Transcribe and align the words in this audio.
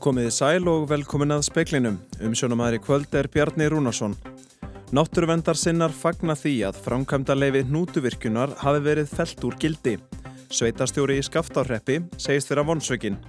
Komiði 0.00 0.30
sæl 0.32 0.64
og 0.70 0.86
velkomin 0.88 1.34
að 1.34 1.42
speiklinum. 1.50 1.98
Umsjónumæður 2.24 2.78
í 2.78 2.80
kvöld 2.80 3.16
er 3.20 3.26
Bjarni 3.28 3.66
Rúnarsson. 3.68 4.14
Náttúruvendar 4.96 5.58
sinnar 5.60 5.92
fagna 5.92 6.32
því 6.32 6.54
að 6.70 6.78
framkvæmda 6.86 7.36
leifi 7.36 7.60
hnútuvirkjunar 7.68 8.54
hafi 8.62 8.80
verið 8.86 9.12
felt 9.12 9.44
úr 9.44 9.58
gildi. 9.60 9.98
Sveitastjóri 10.48 11.18
í 11.20 11.26
Skaftárreppi 11.26 11.98
segist 12.16 12.48
þeirra 12.48 12.64
vonsveikin. 12.70 13.20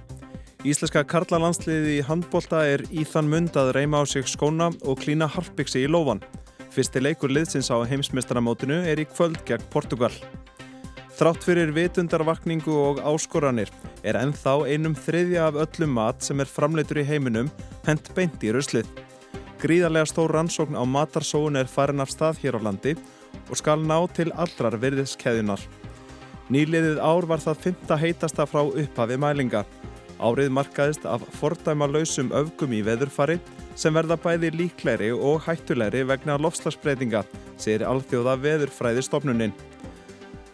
Íslenska 0.64 1.04
karlalandsliði 1.12 1.98
í 1.98 2.06
handbólta 2.08 2.64
er 2.64 2.86
í 2.88 3.04
þann 3.04 3.28
mund 3.28 3.58
að 3.60 3.74
reyma 3.76 4.00
á 4.00 4.08
sig 4.08 4.24
skóna 4.32 4.70
og 4.80 5.04
klína 5.04 5.28
harpbyggsi 5.28 5.84
í 5.84 5.92
lófan. 5.92 6.24
Fyrsti 6.72 7.04
leikur 7.04 7.36
liðsins 7.36 7.68
á 7.68 7.84
heimsmestaramótinu 7.84 8.80
er 8.88 8.96
í 8.96 9.04
kvöld 9.12 9.44
gegn 9.44 9.68
Portugal. 9.68 10.14
Þrátt 11.12 11.44
fyrir 11.44 11.70
vitundarvakningu 11.76 12.72
og 12.72 13.00
áskoranir 13.04 13.68
er 14.00 14.16
ennþá 14.16 14.54
einum 14.64 14.94
þriðja 14.96 15.50
af 15.50 15.58
öllum 15.66 15.92
mat 15.98 16.24
sem 16.24 16.40
er 16.40 16.48
framleitur 16.48 17.02
í 17.02 17.04
heiminum 17.04 17.50
hent 17.84 18.08
beint 18.16 18.40
í 18.42 18.52
ruslið. 18.54 18.88
Gríðarlega 19.60 20.08
stór 20.08 20.32
rannsókn 20.32 20.74
á 20.74 20.82
matarsóun 20.88 21.60
er 21.60 21.68
farin 21.70 22.00
af 22.02 22.10
stað 22.10 22.40
hér 22.42 22.56
á 22.56 22.60
landi 22.64 22.96
og 23.44 23.58
skal 23.60 23.84
ná 23.84 23.98
til 24.16 24.32
allrar 24.32 24.78
virðiskeðjunar. 24.80 25.60
Nýliðið 26.52 26.98
ár 27.04 27.28
var 27.28 27.44
það 27.44 27.60
fymta 27.66 27.98
heitasta 28.00 28.46
frá 28.48 28.64
upphafi 28.64 29.18
mælinga. 29.20 29.66
Árið 30.16 30.50
markaðist 30.56 31.04
af 31.08 31.22
fordæma 31.36 31.90
lausum 31.90 32.32
öfgum 32.32 32.72
í 32.72 32.80
veðurfari 32.86 33.36
sem 33.76 33.94
verða 33.94 34.16
bæði 34.20 34.52
líklegri 34.56 35.12
og 35.12 35.44
hættulegri 35.44 36.02
vegna 36.08 36.38
lofslagsbreytinga, 36.40 37.22
segir 37.60 37.84
alþjóða 37.88 38.38
veðurfræðistofnunin. 38.42 39.54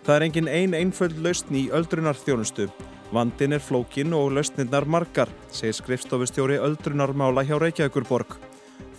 Það 0.09 0.17
er 0.17 0.25
engin 0.25 0.47
ein 0.49 0.73
einföld 0.73 1.19
lausn 1.21 1.53
í 1.53 1.67
öldrunarþjónustu. 1.77 2.65
Vandin 3.13 3.53
er 3.53 3.61
flókin 3.61 4.15
og 4.17 4.31
lausnirnar 4.33 4.87
margar, 4.89 5.29
segir 5.53 5.75
skrifstofustjóri 5.77 6.57
öldrunarmála 6.65 7.43
hjá 7.45 7.59
Reykjavíkurborg. 7.61 8.39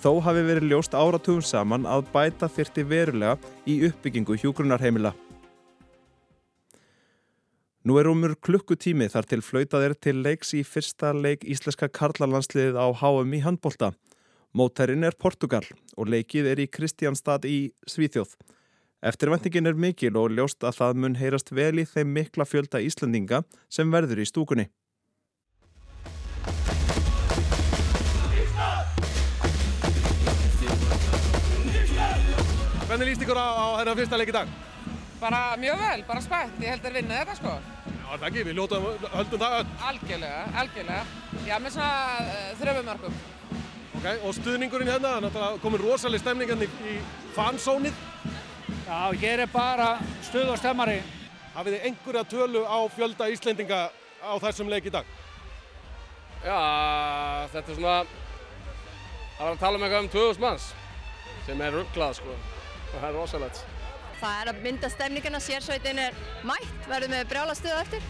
Þó 0.04 0.20
hafi 0.22 0.44
verið 0.46 0.68
ljóst 0.70 0.94
áratugum 0.94 1.42
saman 1.42 1.88
að 1.90 2.12
bæta 2.14 2.46
þyrti 2.54 2.84
verulega 2.92 3.40
í 3.66 3.80
uppbyggingu 3.88 4.38
hjúgrunarheimila. 4.38 5.16
Nú 7.90 7.98
er 7.98 8.12
umur 8.14 8.38
klukkutími 8.38 9.10
þar 9.10 9.32
til 9.34 9.42
flautað 9.42 9.88
er 9.88 9.98
til 9.98 10.22
leiks 10.22 10.54
í 10.54 10.62
fyrsta 10.62 11.10
leik 11.18 11.42
íslenska 11.42 11.90
karlalandsliðið 11.90 12.78
á 12.78 12.86
HM 13.02 13.34
í 13.34 13.42
handbólta. 13.48 13.96
Mótærin 14.54 15.10
er 15.10 15.18
Portugal 15.18 15.66
og 15.98 16.14
leikið 16.14 16.54
er 16.54 16.62
í 16.62 16.70
Kristjánstad 16.70 17.50
í 17.50 17.74
Svíþjóð. 17.90 18.38
Eftirvæntingin 19.00 19.66
er 19.66 19.78
mikil 19.80 20.18
og 20.20 20.34
ljóst 20.36 20.60
að 20.68 20.76
það 20.76 20.98
mun 21.00 21.14
heyrast 21.16 21.54
vel 21.56 21.80
í 21.80 21.86
þeim 21.88 22.10
mikla 22.18 22.44
fjölda 22.44 22.82
Íslandinga 22.84 23.46
sem 23.72 23.88
verður 23.94 24.20
í 24.20 24.26
stúkunni. 24.28 24.66
Hvernig 32.90 33.08
líst 33.08 33.24
ykkur 33.24 33.40
á, 33.40 33.48
á 33.56 33.68
þennan 33.80 33.98
fyrsta 34.02 34.20
leik 34.20 34.34
í 34.34 34.36
dag? 34.36 34.52
Bara 35.22 35.42
mjög 35.62 35.80
vel, 35.80 36.04
bara 36.10 36.26
spætt. 36.26 36.60
Ég 36.60 36.76
held 36.76 36.92
að 36.92 37.00
vinna 37.00 37.22
þetta 37.22 37.40
sko. 37.40 37.56
Já, 37.88 38.06
það 38.18 38.30
ekki, 38.34 38.46
við 38.50 38.60
ljótum, 38.60 38.92
höldum 39.16 39.44
það 39.46 39.58
öll. 39.62 39.74
Algjörlega, 39.94 40.46
algjörlega. 40.60 41.04
Já, 41.48 41.56
með 41.64 41.78
svona 41.78 41.96
uh, 42.28 42.46
þröfumörkum. 42.60 43.20
Ok, 44.00 44.06
og 44.26 44.36
stuðningurinn 44.36 44.92
hérna, 44.92 45.18
náttúrulega 45.24 45.64
komin 45.64 45.86
rosalega 45.86 46.26
stemning 46.26 46.52
hérna 46.52 46.68
í, 46.68 46.98
í 46.98 47.30
fansónið. 47.38 48.08
Já, 48.90 49.14
hér 49.22 49.40
er 49.40 49.50
bara 49.54 50.00
stuð 50.26 50.48
og 50.50 50.58
stemmari. 50.58 50.96
Hafið 51.54 51.76
þið 51.76 51.84
einhverja 51.86 52.24
tölu 52.26 52.64
á 52.66 52.90
fjölda 52.90 53.28
Íslendinga 53.30 53.82
á 54.18 54.34
þessum 54.42 54.66
leik 54.72 54.88
í 54.90 54.94
dag? 54.96 55.06
Já, 56.42 56.58
þetta 57.54 57.70
er 57.70 57.78
svona, 57.78 57.94
það 59.36 59.44
var 59.46 59.52
að 59.52 59.62
tala 59.62 59.78
um 59.78 59.86
eitthvað 59.86 60.06
um 60.08 60.10
2000 60.16 60.42
manns 60.42 60.66
sem 61.46 61.62
er 61.62 61.78
rugglað 61.78 62.18
sko, 62.18 62.38
það 62.96 63.06
er 63.12 63.18
rosalegt. 63.20 63.62
Það 64.24 64.42
er 64.42 64.52
að 64.56 64.64
mynda 64.66 64.90
stemningina, 64.96 65.44
sérsveitin 65.44 66.02
er 66.08 66.18
mætt, 66.50 66.74
verður 66.90 67.14
með 67.14 67.30
brjála 67.30 67.54
stuða 67.62 67.86
eftir. 67.86 68.02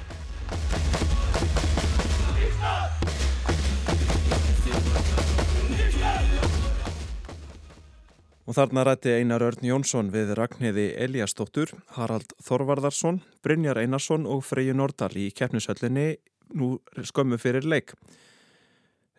Og 8.49 8.55
þarna 8.57 8.81
rætti 8.81 9.11
Einar 9.13 9.43
Örn 9.45 9.61
Jónsson 9.61 10.07
við 10.09 10.31
Ragnhiði 10.33 10.87
Eliastóttur, 10.97 11.69
Harald 11.93 12.31
Þorvarðarsson, 12.41 13.19
Brynjar 13.45 13.77
Einarsson 13.77 14.23
og 14.25 14.41
Freyju 14.47 14.73
Nordal 14.73 15.11
í 15.21 15.27
keppnishöllinni 15.37 16.15
nú 16.57 16.71
skömmu 16.97 17.37
fyrir 17.37 17.67
leik 17.69 17.93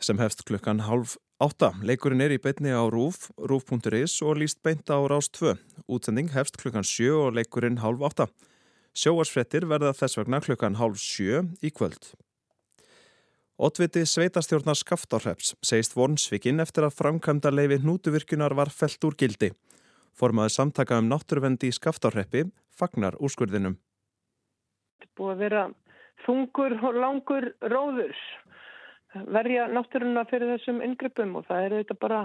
sem 0.02 0.19
hefst 0.19 0.42
klukkan 0.48 0.82
halv 0.82 1.14
átta. 1.38 1.70
Leikurinn 1.86 2.24
er 2.24 2.34
í 2.34 2.40
beitni 2.42 2.74
á 2.74 2.82
RÚF, 2.90 3.28
rúf.is 3.38 4.16
og 4.26 4.40
líst 4.42 4.64
beint 4.66 4.90
á 4.90 4.98
Rás 4.98 5.30
2. 5.38 5.54
Útsending 5.86 6.32
hefst 6.34 6.58
klukkan 6.58 6.82
sjö 6.82 7.28
og 7.28 7.38
leikurinn 7.38 7.78
halv 7.84 8.02
átta. 8.10 8.26
Sjóarsfrettir 8.98 9.69
verða 9.70 9.94
þess 9.94 10.19
vegna 10.19 10.42
klukkan 10.42 10.80
halv 10.82 10.98
sjö 10.98 11.44
í 11.62 11.70
kvöld. 11.70 12.16
Ottviti 13.60 14.06
sveitastjórnar 14.09 14.78
Skaftárhreps 14.81 15.50
segist 15.60 15.93
vonsvikinn 15.93 16.62
eftir 16.65 16.87
að 16.87 16.94
framkvæmda 16.97 17.50
leifi 17.53 17.76
hnútuvirkunar 17.82 18.54
var 18.56 18.71
felt 18.72 19.04
úr 19.04 19.12
gildi. 19.21 19.50
Formaði 20.16 20.54
samtaka 20.54 20.97
um 20.97 21.10
náttúruvendi 21.10 21.69
í 21.69 21.75
Skaftárhreppi 21.76 22.47
fagnar 22.72 23.19
úrskurðinum. 23.20 23.75
Þetta 24.97 25.12
búið 25.20 25.34
að 25.34 25.43
vera 25.44 25.66
þungur 26.25 26.76
og 26.78 26.99
langur 27.04 27.50
róður. 27.75 28.16
Verja 29.37 29.69
náttúruna 29.69 30.25
fyrir 30.32 30.54
þessum 30.54 30.81
yngrippum 30.87 31.37
og 31.37 31.44
það 31.50 31.66
er 31.66 31.76
þetta 31.82 32.00
bara, 32.00 32.22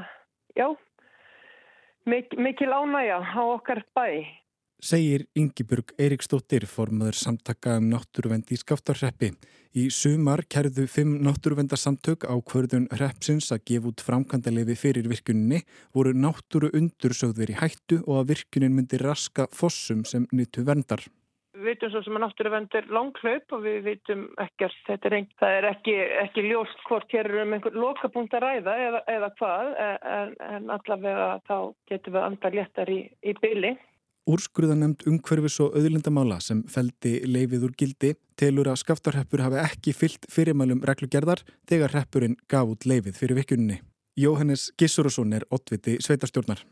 já, 0.56 0.69
mik 2.07 2.40
mikil 2.40 2.72
ánægja 2.72 3.19
á 3.19 3.44
okkar 3.44 3.84
bæ. 3.91 4.07
Segir 4.84 5.24
Yngibjörg 5.40 5.94
Eiríksdóttir 5.97 6.66
formaður 6.68 7.16
samtaka 7.16 7.78
um 7.80 7.88
náttúruvendi 7.90 8.58
í 8.58 8.59
Skaftárhreppi. 8.59 9.31
Í 9.75 9.88
sumar 9.91 10.44
kærðu 10.52 10.86
fimm 10.91 11.18
náttúruvendarsamtök 11.24 12.28
á 12.28 12.36
kvörðun 12.44 12.90
hreppsins 12.91 13.50
að 13.56 13.63
gefa 13.72 13.90
út 13.91 14.03
framkvæmdalefi 14.03 14.75
fyrir 14.80 15.08
virkuninni 15.12 15.63
voru 15.96 16.13
náttúru 16.13 16.69
undursögðir 16.75 17.56
í 17.56 17.59
hættu 17.59 18.02
og 18.06 18.22
að 18.22 18.34
virkunin 18.36 18.75
myndi 18.75 19.00
raska 19.02 19.47
fossum 19.52 20.03
sem 20.06 20.28
nyttu 20.36 20.63
verndar. 20.68 21.03
Við 21.56 21.69
vitum 21.72 21.92
svo 21.94 22.03
sem 22.03 22.18
að 22.19 22.25
náttúruvend 22.25 22.74
er 22.75 22.88
langklaup 22.92 23.53
og 23.56 23.62
við 23.63 23.78
vitum 23.88 24.24
ekkert, 24.44 24.75
þetta 24.90 25.07
er, 25.07 25.18
ein, 25.18 25.28
er 25.47 25.68
ekki, 25.72 25.94
ekki 26.25 26.46
ljóst 26.50 26.81
hvort 26.90 27.16
hér 27.16 27.31
er 27.31 27.46
um 27.46 27.56
einhver 27.56 27.78
lokapunkt 27.80 28.36
að 28.36 28.44
ræða 28.44 28.74
eða, 28.90 29.03
eða 29.16 29.30
hvað 29.40 29.75
en, 29.88 30.36
en 30.52 30.72
allavega 30.75 31.30
þá 31.47 31.57
getum 31.88 32.18
við 32.18 32.25
andar 32.28 32.57
léttar 32.59 32.92
í, 32.92 33.02
í 33.24 33.38
byli. 33.40 33.75
Úrskurðanemnd 34.25 35.03
umhverfis 35.06 35.59
og 35.62 35.75
auðlindamála 35.78 36.40
sem 36.41 36.63
feldi 36.66 37.19
leifið 37.30 37.68
úr 37.68 37.74
gildi 37.78 38.16
telur 38.41 38.72
að 38.72 38.80
skaftarheppur 38.81 39.44
hafi 39.46 39.59
ekki 39.62 39.91
fyllt 39.94 40.25
fyrirmælum 40.34 40.81
reglugerðar 40.90 41.44
þegar 41.69 41.94
heppurinn 41.94 42.34
gaf 42.50 42.72
út 42.74 42.88
leifið 42.90 43.19
fyrir 43.19 43.38
vikjuninni. 43.38 43.78
Jóhannes 44.18 44.72
Gissurusson 44.81 45.36
er 45.38 45.46
ottviti 45.53 46.00
sveitarstjórnar. 46.02 46.63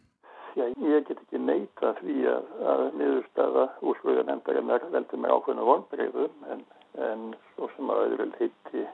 Já, 0.57 0.65
ég 0.65 1.05
get 1.05 1.21
ekki 1.21 1.43
neita 1.43 1.93
því 1.99 2.17
að, 2.31 2.49
að 2.73 2.83
niðurstaða 3.03 3.67
úrskurðanemndarinnar 3.91 4.89
veldi 4.97 5.21
mig 5.21 5.37
ákveðinu 5.37 5.69
vonbreiðum 5.69 6.49
en, 6.55 6.65
en 7.05 7.29
svo 7.53 7.69
sem 7.75 7.93
að 7.93 8.03
öðru 8.07 8.29
heiti 8.39 8.87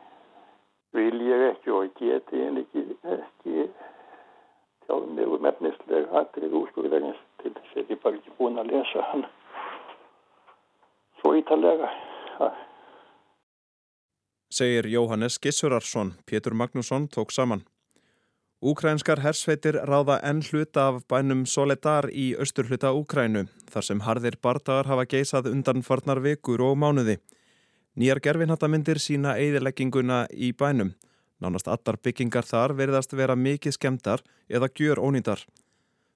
vil 1.00 1.24
ég 1.30 1.48
ekki 1.54 1.78
og 1.80 1.96
geti 1.96 2.44
en 2.44 2.60
ekki, 2.66 2.86
ekki 3.16 3.70
tjáðum 4.84 5.16
mig 5.16 5.32
um 5.32 5.52
efnisleg 5.54 6.12
aðrið 6.12 6.60
úrskurðarins 6.66 7.26
til 7.42 7.54
þess 7.56 7.82
að 7.82 7.94
ég 7.94 8.02
bara 8.04 8.20
ekki 8.20 8.36
búin 8.38 8.60
að 8.62 8.72
lesa 8.74 9.06
hann 9.12 9.26
svo 11.20 11.34
ítalega. 11.36 11.90
Segir 14.50 14.88
Jóhannes 14.90 15.38
Gissurarsson, 15.40 16.16
Pétur 16.26 16.54
Magnússon 16.54 17.08
tók 17.08 17.32
saman. 17.32 17.62
Úkrænskar 18.60 19.22
hersveitir 19.24 19.78
ráða 19.88 20.18
enn 20.26 20.42
hluta 20.44 20.88
af 20.90 21.04
bænum 21.08 21.46
Soledar 21.46 22.10
í 22.12 22.34
austur 22.36 22.68
hluta 22.68 22.92
Úkrænu, 22.92 23.46
þar 23.72 23.86
sem 23.88 24.02
harðir 24.04 24.36
bardagar 24.42 24.90
hafa 24.90 25.06
geisað 25.06 25.48
undan 25.52 25.86
farnar 25.86 26.20
vikur 26.20 26.60
og 26.66 26.76
mánuði. 26.82 27.20
Nýjar 27.96 28.20
gerfinhattamindir 28.20 29.00
sína 29.00 29.38
eigðilegginguna 29.40 30.26
í 30.34 30.52
bænum. 30.52 30.92
Nánast 31.40 31.72
allar 31.72 31.96
byggingar 32.04 32.44
þar 32.44 32.76
verðast 32.76 33.16
vera 33.16 33.36
mikið 33.40 33.78
skemdar 33.78 34.26
eða 34.50 34.68
gjör 34.76 35.00
ónýndar. 35.00 35.46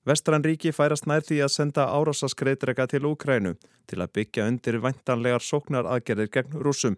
Vestran 0.04 0.44
ríki 0.44 0.74
færast 0.76 1.06
nær 1.08 1.24
því 1.24 1.38
að 1.46 1.52
senda 1.54 1.86
árásaskreitrega 1.96 2.90
til 2.92 3.06
Úkrænu 3.08 3.54
til 3.88 4.00
að 4.04 4.12
byggja 4.18 4.48
undir 4.52 4.82
væntanlegar 4.84 5.44
sóknar 5.44 5.88
aðgerðir 5.88 6.32
gegn 6.34 6.58
rúsum. 6.66 6.98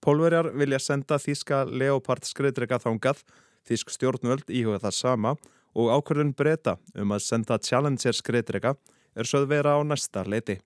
Pólverjar 0.00 0.48
vilja 0.56 0.78
senda 0.80 1.18
þíska 1.20 1.66
Leopard 1.68 2.24
skreitrega 2.24 2.78
þángað, 2.80 3.20
þísk 3.68 3.92
stjórnvöld 3.92 4.48
íhuga 4.48 4.80
það 4.86 4.96
sama 4.96 5.34
og 5.76 5.92
ákvörðun 5.92 6.32
breyta 6.32 6.78
um 6.96 7.12
að 7.12 7.26
senda 7.26 7.58
Challenger 7.60 8.16
skreitrega 8.16 8.72
er 9.14 9.28
sögð 9.28 9.52
vera 9.52 9.76
á 9.76 9.84
næsta 9.84 10.24
leiti. 10.24 10.56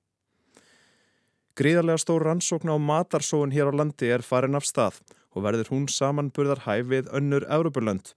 Gríðarlega 1.59 1.99
stór 2.03 2.23
rannsókn 2.27 2.71
á 2.71 2.79
matarsóun 2.79 3.51
hér 3.55 3.75
á 3.75 3.79
landi 3.83 4.15
er 4.15 4.23
farin 4.23 4.55
af 4.55 4.67
stað 4.67 5.03
og 5.35 5.43
verður 5.43 5.75
hún 5.75 5.91
samanburðar 5.91 6.63
hæf 6.69 6.87
við 6.87 7.11
önnur 7.11 7.47
Európulönd. 7.51 8.15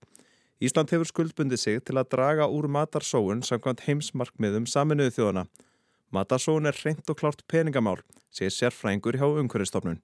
Ísland 0.58 0.90
hefur 0.90 1.06
skuldbundið 1.06 1.60
sig 1.62 1.82
til 1.86 2.00
að 2.02 2.10
draga 2.16 2.48
úr 2.50 2.66
matarsóun 2.66 3.44
samkvæmt 3.46 3.84
heimsmarkmiðum 3.86 4.66
saminuðu 4.66 5.14
þjóðana. 5.14 5.44
Matarsóun 6.10 6.66
er 6.66 6.78
reynd 6.82 7.10
og 7.14 7.18
klárt 7.20 7.44
peningamál, 7.52 8.00
segir 8.34 8.56
sérfrængur 8.56 9.20
hjá 9.22 9.28
umhverfistofnun. 9.28 10.00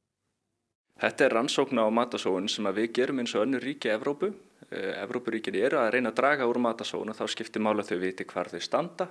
Þetta 1.01 1.25
er 1.25 1.33
rannsókna 1.33 1.87
á 1.87 1.89
matasóun 1.89 2.45
sem 2.51 2.69
við 2.69 2.91
gerum 2.93 3.23
eins 3.23 3.33
og 3.33 3.47
önnur 3.47 3.65
ríki 3.65 3.89
Evrópu. 3.89 4.29
Eh, 4.69 5.01
Evrópuríkin 5.01 5.57
eru 5.57 5.79
að 5.81 5.89
reyna 5.95 6.11
að 6.13 6.19
draga 6.21 6.45
úr 6.45 6.61
matasóun 6.61 7.09
og 7.09 7.17
þá 7.17 7.25
skiptir 7.33 7.61
mála 7.65 7.81
þau 7.81 7.97
viti 7.97 8.23
hvar 8.23 8.51
þau 8.53 8.61
standa 8.61 9.09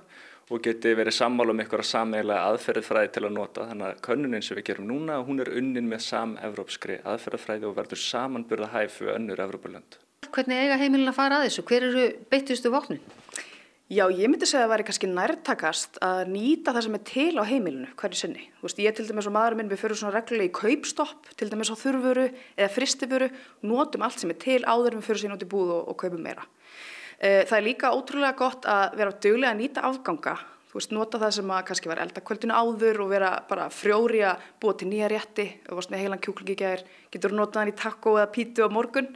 og 0.49 0.63
geti 0.63 0.95
verið 0.95 1.17
sammála 1.19 1.51
um 1.51 1.59
einhverja 1.59 1.89
sameiginlega 1.91 2.47
aðferðfræði 2.53 3.11
til 3.11 3.25
að 3.27 3.35
nota. 3.35 3.67
Þannig 3.67 3.87
að 3.89 4.01
könnunin 4.07 4.43
sem 4.47 4.57
við 4.57 4.67
gerum 4.71 4.87
núna, 4.87 5.19
hún 5.27 5.43
er 5.43 5.51
unnin 5.51 5.91
með 5.91 6.07
sam-evrópskri 6.07 7.01
aðferðfræði 7.03 7.67
og 7.67 7.75
verður 7.75 8.03
samanburða 8.07 8.71
hæf. 8.71 9.01
Hvernig 10.33 10.63
eiga 10.63 10.79
heimilin 10.81 11.11
að 11.11 11.13
fara 11.13 11.37
að 11.37 11.43
þessu? 11.45 11.61
Hver 11.69 11.83
eru 11.91 12.03
beittustu 12.31 12.69
vopnin? 12.73 13.01
Já, 13.93 14.07
ég 14.09 14.31
myndi 14.31 14.47
segja 14.49 14.63
að 14.63 14.65
það 14.65 14.71
væri 14.71 14.85
kannski 14.87 15.09
nærtakast 15.11 15.99
að 16.01 16.21
nýta 16.31 16.73
það 16.73 16.85
sem 16.85 16.95
er 16.97 17.03
til 17.05 17.33
á 17.37 17.43
heimilinu 17.45 17.89
hverju 17.99 18.17
sinni. 18.17 18.47
Þú 18.57 18.65
veist, 18.65 18.81
ég 18.81 18.95
til 18.97 19.05
dæmis 19.05 19.27
og 19.29 19.35
maðurinn 19.35 19.61
minn, 19.61 19.69
við 19.69 19.83
fyrir 19.83 19.99
svona 19.99 20.15
reglulega 20.15 20.49
í 20.49 20.55
kaupstopp, 20.57 21.29
til 21.37 21.51
dæmis 21.51 21.69
á 21.69 21.77
þurfuru 21.77 22.25
eða 22.31 22.71
fristifuru, 22.73 23.27
notum 23.69 24.07
allt 24.07 24.23
sem 24.23 24.33
er 24.33 24.39
til 24.41 24.57
áður 24.65 24.95
en 24.95 25.03
við 25.03 25.11
fyrir 25.11 25.21
sín 25.21 25.37
út 25.37 25.45
í 25.45 25.51
búð 25.53 25.75
og, 25.75 25.93
og 25.93 25.99
kaupum 26.01 26.25
meira. 26.25 26.47
E, 27.19 27.45
það 27.45 27.55
er 27.59 27.67
líka 27.67 27.93
ótrúlega 27.93 28.33
gott 28.41 28.65
að 28.65 28.97
vera 29.03 29.13
dögulega 29.13 29.53
að 29.53 29.61
nýta 29.61 29.85
afganga, 29.85 30.37
þú 30.73 30.81
veist, 30.81 30.97
nota 30.97 31.21
það 31.21 31.37
sem 31.37 31.53
að 31.53 31.65
kannski 31.69 31.93
var 31.93 32.05
eldakvöldinu 32.07 32.57
áður 32.57 33.05
og 33.05 33.13
vera 33.13 33.33
bara 33.45 33.69
frjóri 33.69 34.25
að 34.25 34.51
búa 34.57 34.73
til 34.79 34.89
nýja 34.89 35.13
rétti, 35.13 35.51
þú 35.69 35.77
veist, 35.77 35.93
með 35.93 36.07
heilan 36.07 36.25
kjúklingi 36.25 36.57
gæðir, 36.57 36.87
getur 37.13 37.37
notað 37.37 37.61
hann 37.61 37.75
í 37.75 37.81
takko 37.83 38.17
eða 38.17 38.31
pítu 38.33 38.65
á 38.65 38.73
morgun. 38.73 39.13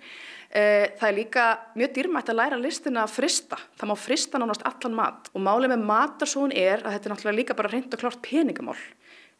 Eh, 0.48 0.94
það 0.96 1.08
er 1.10 1.16
líka 1.18 1.46
mjög 1.76 1.96
dýrmætt 1.96 2.30
að 2.32 2.40
læra 2.40 2.60
listina 2.60 3.04
að 3.04 3.16
frista. 3.18 3.58
Það 3.80 3.90
má 3.90 3.96
frista 4.00 4.40
nánast 4.40 4.64
allan 4.68 4.96
mat 4.96 5.32
og 5.34 5.44
málið 5.44 5.74
með 5.74 5.88
matarsóun 5.90 6.54
er 6.56 6.86
að 6.86 6.96
þetta 6.96 7.10
er 7.10 7.14
náttúrulega 7.14 7.40
líka 7.42 7.58
bara 7.58 7.72
reynd 7.74 7.94
og 7.94 8.04
klárt 8.04 8.22
peningamál. 8.24 8.78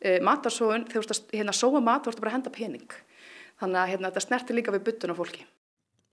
Eh, 0.02 0.20
matarsóun, 0.20 0.84
þegar 0.90 1.06
þú 1.06 1.06
veist 1.06 1.16
að 1.16 1.38
hérna, 1.40 1.56
sóa 1.56 1.82
mat, 1.82 2.04
þú 2.04 2.12
veist 2.12 2.22
bara 2.22 2.34
að 2.34 2.38
henda 2.38 2.54
pening. 2.58 2.98
Þannig 3.62 3.80
að 3.82 3.90
hérna, 3.94 4.12
þetta 4.12 4.26
snertir 4.28 4.60
líka 4.60 4.76
við 4.76 4.84
byttun 4.90 5.16
á 5.16 5.20
fólki. 5.20 5.48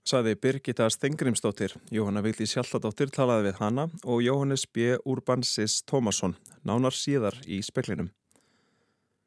Saði 0.05 0.35
Birgitta 0.37 0.85
Stengrimsdóttir, 0.93 1.73
Jóhanna 1.89 2.21
Vildi 2.21 2.45
Sjálladóttir 2.45 3.09
talaði 3.09 3.49
við 3.49 3.55
hana 3.57 3.87
og 4.05 4.21
Jóhannes 4.21 4.67
B. 4.69 4.99
Urbansis 5.01 5.79
Tómasson, 5.81 6.37
nánar 6.63 6.93
síðar 6.93 7.39
í 7.49 7.57
speklinum. 7.65 8.11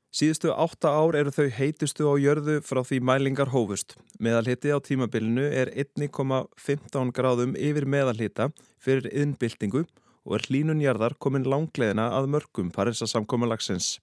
Síðustu 0.08 0.54
átta 0.56 0.88
ár 0.88 1.16
eru 1.18 1.32
þau 1.34 1.50
heitustu 1.52 2.08
á 2.08 2.16
jörðu 2.16 2.58
frá 2.64 2.80
því 2.80 3.02
mælingar 3.04 3.50
hófust. 3.52 3.92
Meðalhiti 4.16 4.72
á 4.72 4.80
tímabilinu 4.80 5.44
er 5.44 5.68
1,15 5.76 7.12
gráðum 7.12 7.52
yfir 7.52 7.84
meðalhita 7.84 8.48
fyrir 8.80 9.10
innbyltingu 9.12 9.84
og 10.24 10.36
er 10.38 10.46
hlínunjarðar 10.48 11.18
komin 11.20 11.44
langleðina 11.44 12.08
að 12.16 12.32
mörgum 12.32 12.72
Parisa 12.72 13.08
samkómalagsins. 13.08 13.98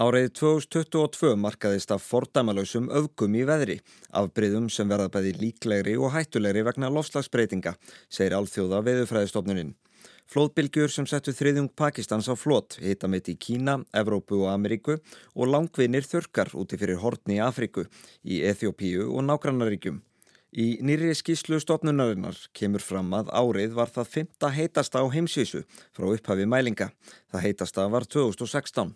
Árið 0.00 0.30
2022 0.38 1.34
markaðist 1.36 1.90
af 1.92 2.06
fordæmalösum 2.06 2.86
öfgum 2.96 3.34
í 3.36 3.42
veðri, 3.44 3.76
afbreyðum 4.16 4.70
sem 4.72 4.88
verða 4.88 5.10
bæði 5.12 5.34
líklegri 5.42 5.98
og 6.00 6.14
hættulegri 6.14 6.62
vegna 6.64 6.88
lofslagsbreytinga, 6.94 7.74
segir 8.08 8.38
alþjóða 8.38 8.80
veðufræðistofnuninn. 8.86 9.74
Flóðbylgjur 10.32 10.88
sem 10.92 11.06
settu 11.08 11.34
þriðjung 11.36 11.72
Pakistans 11.76 12.30
á 12.30 12.34
flót 12.38 12.78
hita 12.80 13.08
mitt 13.10 13.28
í 13.28 13.34
Kína, 13.36 13.80
Evrópu 13.92 14.38
og 14.44 14.52
Ameríku 14.54 14.96
og 15.34 15.50
langvinir 15.50 16.06
þörkar 16.08 16.54
úti 16.56 16.78
fyrir 16.80 17.02
hortni 17.02 17.36
í 17.36 17.42
Afriku, 17.44 17.84
í 18.24 18.40
Eþjópíu 18.48 19.10
og 19.12 19.26
nágrannaríkjum. 19.28 20.00
Í 20.52 20.82
nýri 20.84 21.14
skíslu 21.16 21.56
stopnunarinnar 21.60 22.36
kemur 22.52 22.82
fram 22.84 23.12
að 23.16 23.30
árið 23.32 23.76
var 23.76 23.88
það 23.92 24.10
fymta 24.14 24.50
heitasta 24.52 25.00
á 25.00 25.08
heimsvísu 25.08 25.62
frá 25.96 26.08
upphafi 26.12 26.44
mælinga. 26.44 26.90
Það 27.32 27.44
heitasta 27.46 27.86
var 27.88 28.04
2016. 28.04 28.92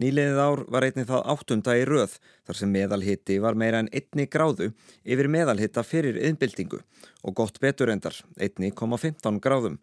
Nýliðið 0.00 0.38
ár 0.42 0.64
var 0.72 0.86
einnig 0.88 1.06
það 1.06 1.26
áttunda 1.30 1.74
í 1.76 1.84
röð 1.86 2.16
þar 2.48 2.58
sem 2.58 2.72
meðalhitti 2.72 3.36
var 3.44 3.54
meira 3.54 3.82
en 3.84 3.90
einni 3.92 4.24
gráðu 4.26 4.72
yfir 5.04 5.28
meðalhitta 5.30 5.84
fyrir 5.86 6.16
yðnbildingu 6.18 6.80
og 7.22 7.36
gott 7.36 7.60
betur 7.62 7.92
endar, 7.92 8.16
1,15 8.40 9.38
gráðum. 9.44 9.76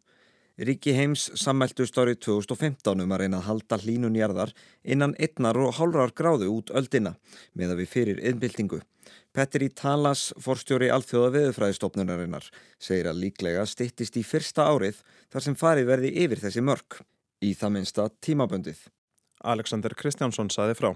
Ríki 0.59 0.92
heims 0.98 1.30
sammæltust 1.39 1.95
árið 1.95 2.19
2015 2.27 3.03
um 3.03 3.13
að 3.15 3.24
reyna 3.24 3.39
að 3.39 3.48
halda 3.48 3.77
hlínunjarðar 3.81 4.51
innan 4.83 5.15
einnar 5.15 5.57
og 5.57 5.77
hálfrar 5.77 6.12
gráðu 6.12 6.50
út 6.51 6.74
öldina 6.75 7.15
með 7.56 7.74
að 7.74 7.81
við 7.81 7.92
fyrir 7.94 8.19
innbyltingu. 8.19 8.81
Petteri 9.31 9.69
Talas, 9.71 10.33
forstjóri 10.44 10.89
alþjóða 10.92 11.31
veðufræðistofnunarinnar, 11.38 12.50
segir 12.80 13.07
að 13.07 13.21
líklega 13.24 13.63
stittist 13.65 14.18
í 14.19 14.25
fyrsta 14.27 14.68
árið 14.68 15.00
þar 15.31 15.45
sem 15.45 15.56
farið 15.56 15.88
verði 15.88 16.12
yfir 16.25 16.44
þessi 16.44 16.63
mörg, 16.68 17.00
í 17.39 17.54
það 17.56 17.74
minnsta 17.77 18.09
tímaböndið. 18.19 18.83
Alexander 19.42 19.95
Kristjánsson 19.97 20.51
saði 20.54 20.75
frá. 20.77 20.92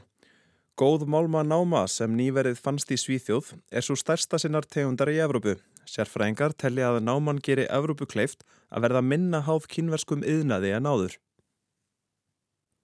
Góð 0.75 1.05
málma 1.07 1.39
náma 1.47 1.85
sem 1.87 2.11
nýverið 2.19 2.57
fannst 2.59 2.89
í 2.91 2.97
Svíþjóð 2.99 3.53
er 3.71 3.83
svo 3.85 3.95
stærsta 3.95 4.35
sinnar 4.43 4.65
tegundar 4.67 5.07
í 5.07 5.21
Evrópu. 5.23 5.53
Sérfræðingar 5.87 6.51
telli 6.59 6.83
að 6.83 6.97
náman 7.07 7.39
geri 7.39 7.63
Evrópu 7.71 8.03
kleift 8.11 8.43
að 8.67 8.83
verða 8.83 9.01
minna 9.07 9.39
háð 9.47 9.69
kynverskum 9.71 10.25
yðnaði 10.27 10.73
en 10.75 10.89
áður. 10.91 11.15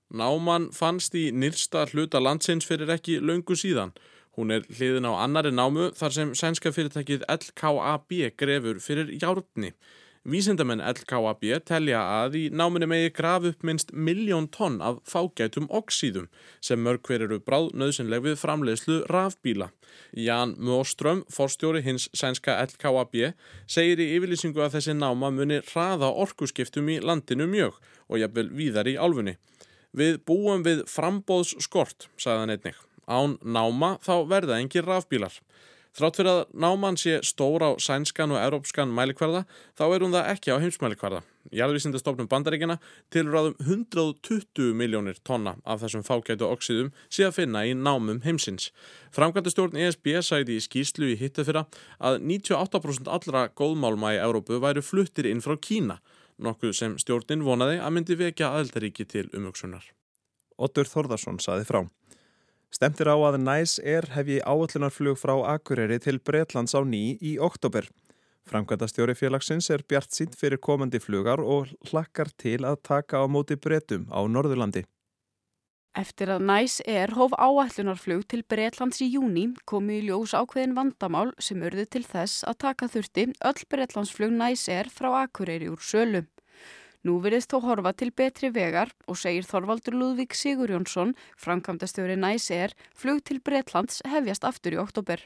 Náman 0.08 0.70
fannst 0.72 1.20
í 1.20 1.26
nýrsta 1.36 1.84
hluta 1.92 2.24
landsins 2.24 2.70
fyrir 2.70 2.94
ekki 2.96 3.20
löngu 3.20 3.60
síðan. 3.60 3.92
Hún 4.40 4.56
er 4.56 4.64
hliðin 4.72 5.12
á 5.12 5.28
annari 5.28 5.52
námu 5.52 5.90
þar 5.92 6.16
sem 6.16 6.32
sænska 6.32 6.72
fyrirtækið 6.72 7.28
LKAB 7.28 8.16
grefur 8.40 8.80
fyrir 8.80 9.12
járni. 9.20 9.74
Vísindamenn 10.22 10.84
LKAB 10.86 11.48
telja 11.66 12.00
að 12.22 12.36
í 12.38 12.42
náminni 12.54 12.86
megi 12.86 13.10
graf 13.18 13.46
upp 13.50 13.64
minst 13.66 13.90
miljón 13.90 14.46
tonn 14.54 14.76
af 14.86 15.00
fágætum 15.10 15.66
oxíðum 15.74 16.28
sem 16.62 16.78
mörg 16.86 17.02
hver 17.10 17.24
eru 17.26 17.40
bráð 17.42 17.72
nöðsynleg 17.74 18.22
við 18.28 18.36
framleiðslu 18.38 19.00
rafbíla. 19.10 19.72
Jan 20.14 20.54
Móström, 20.62 21.24
forstjóri 21.26 21.82
hins 21.82 22.06
sænska 22.14 22.60
LKAB, 22.68 23.34
segir 23.66 23.98
í 23.98 24.12
yfirlýsingu 24.20 24.62
að 24.62 24.78
þessi 24.78 24.94
náma 25.00 25.32
muni 25.34 25.58
hraða 25.72 26.14
orkuskiptum 26.14 26.94
í 26.94 27.00
landinu 27.02 27.50
mjög 27.50 27.82
og 28.06 28.22
jafnvel 28.22 28.52
víðar 28.54 28.94
í 28.94 29.00
álfunni. 29.02 29.40
Við 29.98 30.22
búum 30.30 30.62
við 30.62 30.86
frambóðsskort, 30.86 32.12
sagðan 32.22 32.54
einnig. 32.54 32.78
Án 33.10 33.40
náma 33.42 33.96
þá 34.06 34.14
verða 34.30 34.62
engi 34.62 34.86
rafbílar. 34.86 35.34
Þrátt 35.92 36.22
fyrir 36.22 36.32
að 36.32 36.42
náman 36.64 36.96
sé 36.96 37.18
stóra 37.28 37.74
á 37.76 37.80
sænskan 37.84 38.32
og 38.32 38.40
európskan 38.40 38.94
mælikvarða 38.96 39.42
þá 39.76 39.84
er 39.90 40.06
hún 40.06 40.14
það 40.16 40.30
ekki 40.32 40.54
á 40.56 40.64
heimsmælikvarða. 40.64 41.20
Jærðvísindastofnum 41.52 42.30
bandaríkina 42.32 42.78
tilur 43.12 43.36
áðum 43.36 43.58
120 43.66 44.72
miljónir 44.78 45.20
tonna 45.28 45.58
af 45.68 45.84
þessum 45.84 46.06
fágætu 46.08 46.48
oxíðum 46.48 46.94
sé 47.12 47.28
að 47.28 47.42
finna 47.42 47.66
í 47.68 47.76
námum 47.76 48.22
heimsins. 48.24 48.70
Framkvæmdastjórn 49.12 49.76
ESB 49.76 50.14
sæti 50.24 50.56
í 50.56 50.64
skýslu 50.64 51.12
í 51.12 51.20
hitta 51.20 51.44
fyrra 51.44 51.66
að 52.00 52.22
98% 52.24 53.12
allra 53.12 53.50
góðmálma 53.52 54.16
í 54.16 54.22
Európu 54.24 54.62
væri 54.64 54.86
fluttir 54.86 55.28
inn 55.28 55.44
frá 55.44 55.58
Kína, 55.60 56.00
nokkuð 56.40 56.78
sem 56.78 57.00
stjórnin 57.04 57.44
vonaði 57.44 57.82
að 57.84 57.98
myndi 57.98 58.22
vekja 58.22 58.54
aðeldaríki 58.56 59.10
til 59.12 59.28
umvöksunar. 59.36 59.84
Otur 60.56 60.88
Þorðarsson 60.88 61.44
saði 61.44 61.68
frá. 61.68 61.84
Stemtir 62.82 63.06
á 63.06 63.14
að 63.14 63.36
næs 63.38 63.76
er 63.86 64.08
hefji 64.10 64.40
áallunarflug 64.42 65.20
frá 65.22 65.36
Akureyri 65.52 66.00
til 66.02 66.18
Breitlands 66.18 66.74
á 66.74 66.82
ný 66.82 67.14
í 67.22 67.36
oktober. 67.38 67.86
Framkvæmdastjóri 68.50 69.14
félagsins 69.14 69.70
er 69.70 69.84
bjart 69.86 70.10
sínt 70.10 70.34
fyrir 70.34 70.58
komandi 70.58 70.98
flugar 70.98 71.44
og 71.46 71.70
hlakkar 71.92 72.32
til 72.42 72.66
að 72.66 72.80
taka 72.82 73.22
á 73.22 73.30
móti 73.30 73.54
breytum 73.54 74.10
á 74.10 74.26
Norðurlandi. 74.26 74.82
Eftir 75.94 76.34
að 76.34 76.48
næs 76.50 76.82
er 76.90 77.14
hóf 77.14 77.38
áallunarflug 77.38 78.26
til 78.34 78.42
Breitlands 78.50 79.06
í 79.06 79.14
júni 79.14 79.52
komi 79.70 80.00
í 80.00 80.08
ljós 80.10 80.34
ákveðin 80.34 80.74
vandamál 80.74 81.36
sem 81.38 81.62
urði 81.62 81.86
til 81.86 82.02
þess 82.02 82.42
að 82.50 82.64
taka 82.66 82.90
þurfti 82.90 83.30
öll 83.46 83.66
Breitlandsflug 83.70 84.34
næs 84.42 84.66
er 84.74 84.90
frá 84.90 85.14
Akureyri 85.22 85.70
úr 85.70 85.86
sölu. 85.86 86.26
Nú 87.02 87.16
virðist 87.18 87.50
þó 87.50 87.64
horfa 87.66 87.96
til 87.98 88.12
betri 88.14 88.52
vegar 88.54 88.92
og 89.10 89.18
segir 89.18 89.46
Þorvaldur 89.48 89.96
Lúðvík 89.98 90.36
Sigur 90.38 90.70
Jónsson, 90.70 91.16
framkvæmdastjóri 91.42 92.14
næs-er, 92.22 92.76
flug 92.94 93.24
til 93.26 93.40
Breitlands 93.42 94.04
hefjast 94.06 94.46
aftur 94.46 94.76
í 94.78 94.82
oktober. 94.82 95.24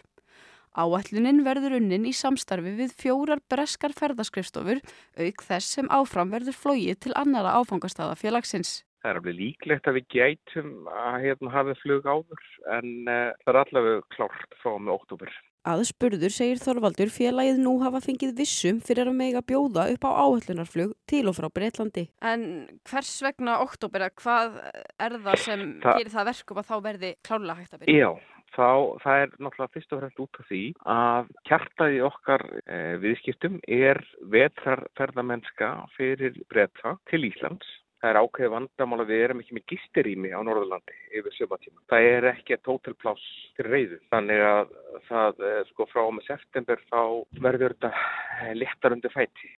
Áætlunin 0.76 1.42
verður 1.44 1.76
unnin 1.82 2.08
í 2.08 2.14
samstarfi 2.16 2.72
við 2.78 2.96
fjórar 3.00 3.42
breskar 3.52 3.92
ferðaskrifstofur, 3.96 4.80
auk 5.20 5.44
þess 5.50 5.76
sem 5.76 5.92
áfram 5.92 6.32
verður 6.32 6.56
flóið 6.62 7.02
til 7.04 7.16
annara 7.20 7.58
áfangastada 7.60 8.16
félagsins. 8.20 8.86
Það 9.04 9.12
er 9.12 9.20
alveg 9.20 9.38
líklegt 9.40 9.88
að 9.92 10.00
við 10.00 10.08
gætum 10.16 10.72
að 10.92 11.18
hérna 11.26 11.54
hafa 11.58 11.76
flug 11.82 12.08
áður 12.08 12.48
en 12.78 12.88
uh, 13.04 13.36
það 13.44 13.52
er 13.52 13.62
allavega 13.66 14.08
klárt 14.16 14.58
frá 14.64 14.72
með 14.80 14.96
oktober. 14.96 15.36
Aðspurður 15.66 16.30
segir 16.30 16.60
Þorvaldur 16.62 17.10
félagið 17.10 17.58
nú 17.64 17.80
hafa 17.82 18.02
fengið 18.04 18.36
vissum 18.38 18.78
fyrir 18.86 19.10
að 19.10 19.18
mega 19.18 19.42
bjóða 19.42 19.88
upp 19.96 20.06
á 20.06 20.12
áhöllunarflug 20.14 20.94
til 21.10 21.24
og 21.32 21.38
frá 21.40 21.50
Breitlandi. 21.50 22.06
En 22.22 22.46
hvers 22.86 23.16
vegna 23.26 23.58
oktober, 23.64 24.06
hvað 24.22 24.60
er 25.02 25.18
það 25.26 25.42
sem 25.42 25.66
Þa... 25.82 25.98
gerir 25.98 26.14
það 26.14 26.30
verkum 26.30 26.62
að 26.62 26.70
þá 26.70 26.76
verði 26.86 27.12
klálega 27.26 27.58
hægt 27.60 27.74
að 27.74 27.82
byrja? 27.82 27.96
Já, 27.98 28.36
þá 28.56 28.70
það 29.04 29.24
er 29.24 29.34
náttúrulega 29.40 29.74
fyrst 29.74 29.96
og 29.96 30.04
fremst 30.04 30.22
út 30.26 30.40
af 30.42 30.52
því 30.52 30.62
að 30.96 31.32
kjartaði 31.50 32.04
okkar 32.12 32.46
e, 32.62 32.78
viðskiptum 33.02 33.58
er 33.66 34.04
vetrarferðamennska 34.36 35.72
fyrir 35.96 36.38
breyta 36.52 36.96
til 37.10 37.26
Íslands. 37.32 37.74
Það 38.04 38.12
er 38.12 38.22
ákveði 38.22 38.52
vandamál 38.54 39.00
að 39.02 39.12
við 39.16 39.22
erum 39.26 39.40
ekki 39.42 39.56
með 39.58 39.64
gistirími 39.72 40.30
á 40.30 40.40
Norðurlandi 40.46 40.98
yfir 41.18 41.34
sjömatíma. 41.40 41.80
Það 41.90 42.10
er 42.12 42.28
ekki 42.36 42.58
tótalplás 42.62 43.24
til 43.58 43.66
reyðu. 43.66 43.98
Þannig 44.14 44.44
að 44.46 44.76
það, 45.10 45.46
sko, 45.72 45.88
frá 45.92 46.04
með 46.14 46.28
september 46.30 46.82
þá 46.90 47.02
verður 47.44 47.76
þetta 47.76 47.92
eh, 47.94 48.54
léttar 48.58 48.96
undir 48.96 49.14
fæti. 49.14 49.54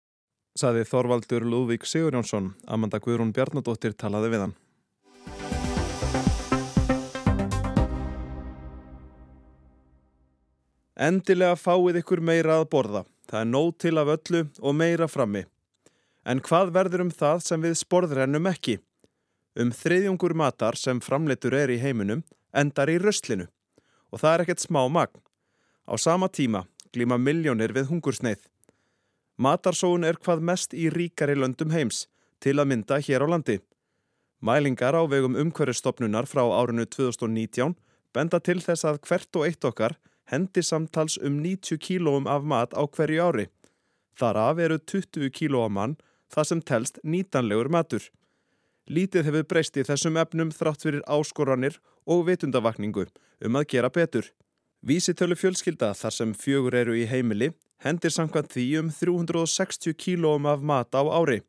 Saði 0.57 0.87
Þorvaldur 0.89 1.45
Lúðvík 1.45 1.85
Sigurjónsson, 1.85 2.55
Amanda 2.65 2.97
Guðrún 3.03 3.33
Bjarnadóttir 3.35 3.93
talaði 3.93 4.33
við 4.33 4.47
hann. 4.47 4.55
Endilega 10.97 11.53
fáið 11.61 11.99
ykkur 12.01 12.23
meira 12.25 12.55
að 12.57 12.71
borða. 12.73 13.03
Það 13.29 13.43
er 13.43 13.49
nóg 13.51 13.75
til 13.77 13.93
af 14.01 14.09
öllu 14.15 14.41
og 14.57 14.73
meira 14.73 15.05
frammi. 15.05 15.43
En 16.25 16.41
hvað 16.41 16.71
verður 16.73 17.03
um 17.05 17.11
það 17.13 17.43
sem 17.45 17.61
við 17.61 17.77
sporðrennum 17.77 18.49
ekki? 18.49 18.79
Um 19.57 19.69
þriðjungur 19.77 20.33
matar 20.33 20.77
sem 20.79 20.97
framleitur 21.01 21.53
er 21.53 21.69
í 21.69 21.77
heiminum 21.81 22.25
endar 22.49 22.89
í 22.89 22.97
röstlinu. 22.97 23.45
Og 24.09 24.23
það 24.23 24.33
er 24.33 24.43
ekkert 24.47 24.65
smá 24.65 24.81
magn. 24.89 25.21
Á 25.87 25.95
sama 25.97 26.27
tíma 26.27 26.67
glíma 26.93 27.17
miljónir 27.17 27.73
við 27.75 27.91
hungursneið. 27.91 28.41
Matarsóun 29.37 30.05
er 30.07 30.17
hvað 30.17 30.43
mest 30.49 30.73
í 30.73 30.87
ríkari 30.89 31.35
löndum 31.37 31.71
heims, 31.71 32.07
til 32.41 32.57
að 32.57 32.71
mynda 32.71 32.97
hér 33.03 33.25
á 33.25 33.27
landi. 33.29 33.59
Mælingar 34.41 34.97
á 34.97 35.03
vegum 35.09 35.37
umhverjastofnunar 35.37 36.25
frá 36.29 36.43
árinu 36.45 36.85
2019 36.85 37.75
benda 38.13 38.39
til 38.39 38.59
þess 38.61 38.85
að 38.85 38.99
hvert 39.05 39.37
og 39.37 39.45
eitt 39.47 39.65
okkar 39.65 39.97
hendi 40.31 40.63
samtals 40.63 41.17
um 41.21 41.39
90 41.43 41.79
kílóum 41.85 42.27
af 42.29 42.43
mat 42.43 42.73
á 42.73 42.83
hverju 42.85 43.23
ári. 43.23 43.47
Þar 44.17 44.37
af 44.49 44.59
eru 44.65 44.77
20 44.77 45.29
kílóa 45.33 45.69
mann 45.69 45.97
það 46.33 46.49
sem 46.49 46.61
telst 46.61 46.99
nýtanlegur 47.03 47.69
matur. 47.69 48.03
Lítið 48.89 49.29
hefur 49.29 49.47
breyst 49.51 49.77
í 49.77 49.85
þessum 49.85 50.17
efnum 50.17 50.51
þrátt 50.55 50.85
fyrir 50.85 51.05
áskoranir 51.05 51.79
og 52.05 52.25
vitundavakningu 52.27 53.07
um 53.45 53.59
að 53.59 53.69
gera 53.73 53.89
betur. 53.89 54.29
Vísitölu 54.81 55.35
fjölskylda 55.35 55.93
þar 55.97 56.13
sem 56.13 56.33
fjögur 56.33 56.75
eru 56.75 56.93
í 56.97 57.07
heimili 57.09 57.51
hendir 57.83 58.13
samkvæmt 58.13 58.53
því 58.53 58.67
um 58.81 58.91
360 58.93 59.97
kílóum 59.97 60.45
af 60.49 60.61
mat 60.61 60.93
á 60.93 61.01
ári 61.01 61.41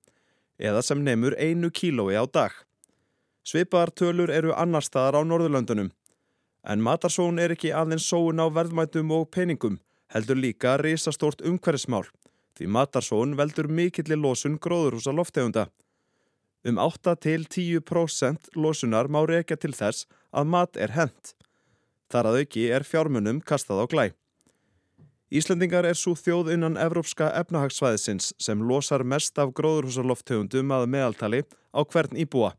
eða 0.58 0.82
sem 0.82 1.04
nefnur 1.04 1.36
einu 1.38 1.70
kílói 1.70 2.16
á 2.16 2.24
dag. 2.26 2.52
Sveipaðartölur 3.44 4.30
eru 4.30 4.52
annar 4.52 4.84
staðar 4.84 5.20
á 5.20 5.22
Norðurlöndunum 5.24 5.92
En 6.68 6.82
matarsón 6.84 7.38
er 7.40 7.54
ekki 7.54 7.70
aðeins 7.72 8.06
sóun 8.10 8.42
á 8.42 8.46
verðmætum 8.52 9.12
og 9.16 9.30
peningum, 9.32 9.78
heldur 10.12 10.36
líka 10.36 10.74
risastórt 10.76 11.40
umhverfismál, 11.40 12.04
því 12.58 12.68
matarsón 12.74 13.36
veldur 13.38 13.70
mikillir 13.70 14.20
losun 14.20 14.58
gróðurhúsa 14.58 15.14
loftegunda. 15.14 15.68
Um 16.68 16.76
8-10% 16.82 18.50
losunar 18.58 19.08
má 19.08 19.22
reykja 19.24 19.56
til 19.56 19.72
þess 19.72 20.08
að 20.34 20.50
mat 20.52 20.76
er 20.76 20.92
hent. 20.98 21.32
Þar 22.08 22.30
að 22.30 22.38
auki 22.42 22.64
er 22.72 22.86
fjármunum 22.88 23.42
kastað 23.44 23.84
á 23.84 23.86
glæ. 23.88 24.06
Íslendingar 25.28 25.84
er 25.84 25.96
svo 25.98 26.14
þjóð 26.16 26.54
innan 26.54 26.78
Evrópska 26.80 27.28
efnahagsvæðisins 27.36 28.30
sem 28.40 28.62
losar 28.64 29.04
mest 29.04 29.36
af 29.36 29.52
gróðurhúsa 29.58 30.00
loftegundum 30.00 30.72
að 30.72 30.86
meðaltali 30.94 31.42
á 31.76 31.80
hvern 31.84 32.16
íbúa. 32.16 32.54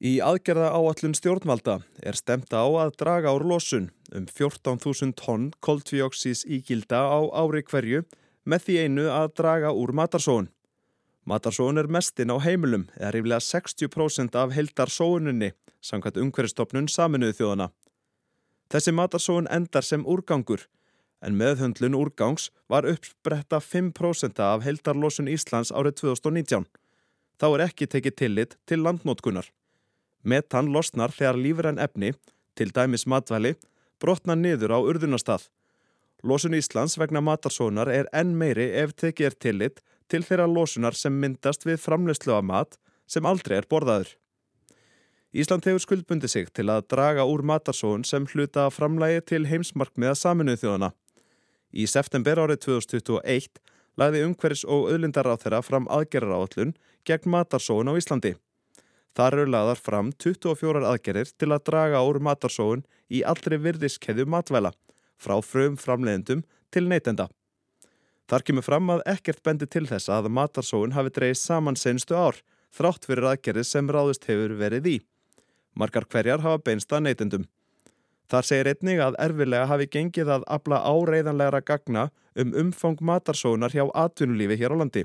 Í 0.00 0.18
aðgerða 0.24 0.70
áallun 0.76 1.14
stjórnvalda 1.16 1.78
er 2.04 2.16
stemta 2.16 2.64
á 2.64 2.68
að 2.80 2.96
draga 3.00 3.32
ár 3.32 3.44
losun 3.44 3.90
um 4.12 4.24
14.000 4.28 5.12
tonn 5.20 5.50
koltvíóksís 5.64 6.44
ígilda 6.48 7.00
á 7.12 7.20
ári 7.32 7.62
hverju 7.64 8.02
með 8.44 8.66
því 8.66 8.76
einu 8.84 9.06
að 9.12 9.32
draga 9.40 9.72
úr 9.76 9.92
matarsóun. 9.96 10.50
Matarsóun 11.28 11.80
er 11.80 11.88
mestinn 11.92 12.32
á 12.32 12.36
heimilum 12.40 12.88
eða 12.96 13.16
ríflega 13.16 13.40
60% 13.44 14.36
af 14.36 14.52
heildarsóuninni 14.56 15.52
samkvæmt 15.80 16.20
umhverjastofnun 16.24 16.88
saminuðu 16.92 17.36
þjóðana. 17.40 17.72
Þessi 18.72 18.92
matarsóun 18.92 19.46
endar 19.50 19.84
sem 19.86 20.02
úrgangur 20.06 20.66
en 21.24 21.36
meðhundlun 21.38 21.96
úrgangs 21.96 22.50
var 22.70 22.86
uppspretta 22.88 23.60
5% 23.62 24.40
af 24.42 24.64
heildarlosun 24.66 25.30
Íslands 25.32 25.72
árið 25.72 26.00
2019. 26.02 26.66
Þá 27.40 27.46
er 27.48 27.64
ekki 27.66 27.88
tekið 27.92 28.16
tillit 28.20 28.56
til 28.68 28.82
landnótkunar. 28.84 29.48
Metan 30.22 30.70
losnar 30.74 31.14
þegar 31.14 31.38
lífræn 31.40 31.80
efni, 31.82 32.12
til 32.56 32.72
dæmis 32.72 33.06
matvæli, 33.06 33.54
brotna 34.00 34.36
niður 34.36 34.76
á 34.76 34.78
urðunastað. 34.80 35.48
Losun 36.24 36.56
Íslands 36.56 36.96
vegna 36.98 37.20
matarsónar 37.20 37.90
er 37.92 38.08
enn 38.12 38.34
meiri 38.38 38.70
ef 38.82 38.94
tekið 38.96 39.26
er 39.30 39.36
tillit 39.44 39.82
til 40.08 40.24
þeirra 40.24 40.46
losunar 40.48 40.96
sem 40.96 41.14
myndast 41.20 41.66
við 41.68 41.82
framlegslu 41.82 42.32
af 42.34 42.44
mat 42.44 42.78
sem 43.06 43.26
aldrei 43.28 43.60
er 43.60 43.68
borðaður. 43.70 44.16
Ísland 45.36 45.66
hefur 45.68 45.82
skuldbundi 45.84 46.28
sig 46.32 46.46
til 46.56 46.70
að 46.72 46.86
draga 46.88 47.26
úr 47.28 47.42
matarsón 47.44 48.06
sem 48.08 48.24
hluta 48.32 48.70
framlægi 48.72 49.20
til 49.28 49.44
heimsmarkmiða 49.44 50.14
saminuð 50.16 50.62
þjóðana. 50.62 50.88
Í 51.76 51.84
september 51.92 52.38
árið 52.40 52.62
2021 52.64 53.58
lagði 54.00 54.22
umhverfis 54.24 54.62
og 54.64 54.86
öðlindar 54.94 55.28
á 55.28 55.36
þeirra 55.36 55.58
fram 55.60 55.88
aðgerrarállun 55.92 56.72
gegn 57.04 57.28
matarsón 57.34 57.90
á 57.92 57.92
Íslandi. 58.00 58.32
Þar 59.16 59.36
eru 59.36 59.50
laðar 59.52 59.80
fram 59.80 60.12
24 60.24 60.80
aðgerðir 60.88 61.32
til 61.36 61.50
að 61.52 61.66
draga 61.68 62.00
úr 62.08 62.18
matarsóun 62.24 62.86
í 63.12 63.20
allri 63.20 63.58
virðiskeðu 63.60 64.24
matvæla, 64.32 64.72
frá 65.20 65.36
frum 65.44 65.76
framleiðendum 65.76 66.46
til 66.72 66.84
neytenda. 66.88 67.26
Þar 68.24 68.46
kemur 68.48 68.64
fram 68.64 68.88
að 68.94 69.04
ekkert 69.12 69.44
bendi 69.44 69.68
til 69.68 69.84
þess 69.88 70.08
að 70.08 70.30
matarsóun 70.32 70.96
hafi 70.96 71.12
dreyið 71.12 71.36
saman 71.42 71.76
senstu 71.76 72.16
ár, 72.16 72.40
þrátt 72.72 73.04
fyrir 73.04 73.28
aðgerðir 73.34 73.68
sem 73.68 73.92
ráðust 73.92 74.24
hefur 74.28 74.56
verið 74.56 74.90
í. 74.94 74.96
Margar 75.76 76.06
hverjar 76.08 76.40
hafa 76.40 76.62
beinst 76.64 76.92
að 76.92 77.04
neytendum. 77.06 77.44
Þar 78.26 78.46
segir 78.48 78.70
einnig 78.72 79.00
að 79.02 79.18
erfilega 79.22 79.68
hafi 79.70 79.86
gengið 79.86 80.30
að 80.34 80.46
abla 80.50 80.80
áreiðanlegra 80.82 81.60
gagna 81.62 82.08
um 82.34 82.54
umfang 82.62 82.98
matarsóunar 82.98 83.74
hjá 83.76 83.84
atvinnulífi 83.94 84.56
hér 84.58 84.74
á 84.74 84.76
landi. 84.80 85.04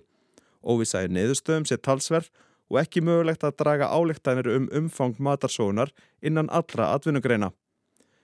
Óvisæði 0.66 1.12
neðustöðum 1.18 1.68
sé 1.70 1.78
talsverð 1.78 2.32
og 2.72 2.80
ekki 2.82 3.04
mögulegt 3.04 3.44
að 3.46 3.58
draga 3.62 3.92
álíktanir 3.92 4.50
um 4.56 4.70
umfang 4.80 5.20
matarsóunar 5.20 5.92
innan 6.24 6.50
allra 6.50 6.94
atvinnugreina. 6.96 7.52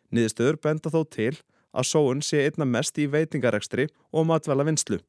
Niðurstöður 0.09 0.57
benda 0.63 0.89
þó 0.89 1.01
til 1.11 1.35
að 1.77 1.89
sóun 1.91 2.23
sé 2.23 2.45
einna 2.47 2.65
mest 2.65 2.97
í 2.97 3.05
veitingarekstri 3.11 3.89
og 4.15 4.27
matvæla 4.29 4.65
vinslu. 4.65 5.01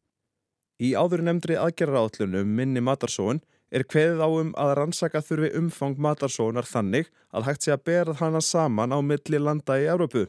Í 0.78 0.92
áður 0.98 1.24
nefndri 1.26 1.56
aðgerrarállunum 1.58 2.50
minni 2.58 2.82
matarsóun 2.84 3.40
er 3.70 3.84
kveðið 3.84 4.22
á 4.24 4.28
um 4.28 4.50
að 4.56 4.74
rannsaka 4.78 5.22
þurfi 5.24 5.52
umfang 5.58 5.98
matarsóunar 6.00 6.68
þannig 6.68 7.10
að 7.32 7.48
hægt 7.48 7.66
sé 7.66 7.74
að 7.74 7.84
berað 7.90 8.20
hana 8.22 8.40
saman 8.44 8.94
á 8.94 8.98
milli 9.04 9.40
landa 9.40 9.78
í 9.80 9.88
Európu 9.88 10.26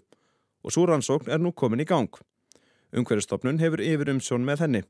og 0.64 0.76
svo 0.76 0.86
rannsókn 0.90 1.32
er 1.32 1.40
nú 1.40 1.54
komin 1.56 1.84
í 1.84 1.88
gang. 1.88 2.12
Umhverjastofnun 2.92 3.62
hefur 3.62 3.84
yfir 3.84 4.12
umsjón 4.12 4.48
með 4.48 4.66
henni. 4.66 4.82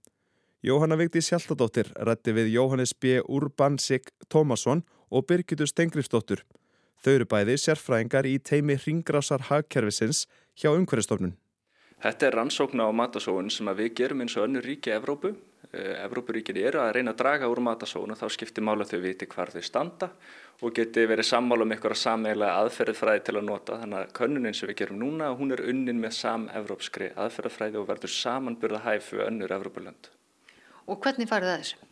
Jóhanna 0.66 0.98
Vigdís 1.00 1.30
Hjaltadóttir 1.32 1.92
rætti 1.96 2.34
við 2.36 2.54
Jóhannes 2.56 2.94
B. 2.96 3.20
Urbansik 3.24 4.10
Tómasson 4.28 4.82
og 5.10 5.28
Birgitur 5.30 5.70
Stengriðsdóttur. 5.70 6.42
Þau 7.00 7.14
eru 7.14 7.28
bæði 7.32 7.56
sérfræðingar 7.62 8.28
í 8.28 8.40
teimi 8.44 8.76
Ringrásar 8.76 9.46
hagkerfisins 9.48 10.26
hjá 10.60 10.74
umhverjastofnun. 10.74 11.38
Þetta 12.00 12.28
er 12.28 12.36
rannsókn 12.40 12.84
á 12.84 12.88
matasóun 12.96 13.52
sem 13.52 13.68
við 13.76 13.94
gerum 14.02 14.24
eins 14.24 14.36
og 14.40 14.48
önnur 14.48 14.68
ríki 14.68 14.92
Evrópu. 14.96 15.36
Eh, 15.70 16.02
Evrópuríkin 16.02 16.58
eru 16.58 16.80
að 16.82 16.96
reyna 16.96 17.12
að 17.14 17.20
draga 17.22 17.50
úr 17.52 17.60
matasóun 17.62 18.10
og 18.10 18.18
þá 18.18 18.30
skiptir 18.34 18.64
mála 18.66 18.88
þau 18.90 19.04
viti 19.04 19.28
hvar 19.30 19.52
þau 19.54 19.62
standa 19.62 20.08
og 20.66 20.74
geti 20.74 21.04
verið 21.06 21.28
sammála 21.30 21.68
um 21.68 21.74
einhverja 21.76 22.02
sammeiglega 22.04 22.56
aðferðfræði 22.64 23.22
til 23.28 23.36
að 23.38 23.46
nota. 23.52 23.78
Þannig 23.84 24.00
að 24.00 24.16
könnunin 24.18 24.58
sem 24.58 24.72
við 24.72 24.80
gerum 24.82 24.98
núna, 25.04 25.30
hún 25.38 25.54
er 25.54 25.62
unnin 25.70 26.02
með 26.02 26.16
sam-evrópskri 26.18 27.12
aðferðfræði 27.14 27.78
og 27.84 27.86
verður 27.92 28.16
samanburða 28.16 28.82
hæfu 28.88 29.22
önnur 29.28 29.54
Evrópulönd. 29.60 30.10
Og 30.90 30.98
hvernig 31.06 31.30
farið 31.30 31.54
það 31.54 31.62
þessu? 31.62 31.89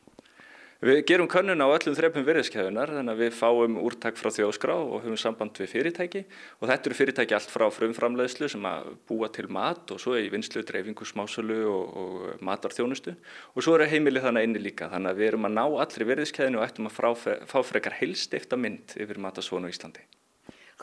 Við 0.77 0.99
gerum 1.09 1.25
könnun 1.25 1.57
á 1.57 1.73
öllum 1.73 1.95
þrepum 1.97 2.21
virðiskeiðunar 2.21 2.91
þannig 2.93 3.15
að 3.15 3.21
við 3.23 3.31
fáum 3.33 3.79
úrtak 3.81 4.19
frá 4.19 4.29
þjóðskrá 4.29 4.75
og 4.77 4.99
höfum 5.01 5.17
samband 5.17 5.57
við 5.57 5.71
fyrirtæki 5.71 6.21
og 6.61 6.69
þetta 6.69 6.89
eru 6.91 6.97
fyrirtæki 6.99 7.33
allt 7.33 7.49
frá 7.49 7.65
frumframleðslu 7.73 8.49
sem 8.53 8.67
að 8.69 8.91
búa 9.09 9.31
til 9.33 9.47
mat 9.49 9.89
og 9.95 9.97
svo 10.03 10.13
er 10.13 10.27
í 10.27 10.29
vinslu, 10.29 10.61
dreifingu, 10.61 11.07
smásölu 11.09 11.57
og, 11.65 11.97
og 11.97 12.45
matarþjónustu 12.45 13.15
og 13.17 13.65
svo 13.65 13.73
eru 13.73 13.89
heimili 13.89 14.21
þannig 14.21 14.45
inni 14.51 14.61
líka 14.67 14.91
þannig 14.93 15.15
að 15.15 15.23
við 15.23 15.31
erum 15.31 15.49
að 15.49 15.57
ná 15.57 15.63
allri 15.65 16.09
virðiskeiðinu 16.11 16.61
og 16.61 16.67
ættum 16.67 16.91
að 16.91 16.97
frá, 16.99 17.09
fá 17.49 17.57
frekar 17.65 17.97
heilstifta 17.97 18.61
mynd 18.61 18.93
yfir 19.01 19.17
matarsónu 19.17 19.71
í 19.71 19.73
Íslandi. 19.73 20.05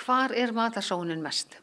Hvar 0.03 0.35
er 0.35 0.51
matarsónin 0.51 1.23
mest? 1.23 1.61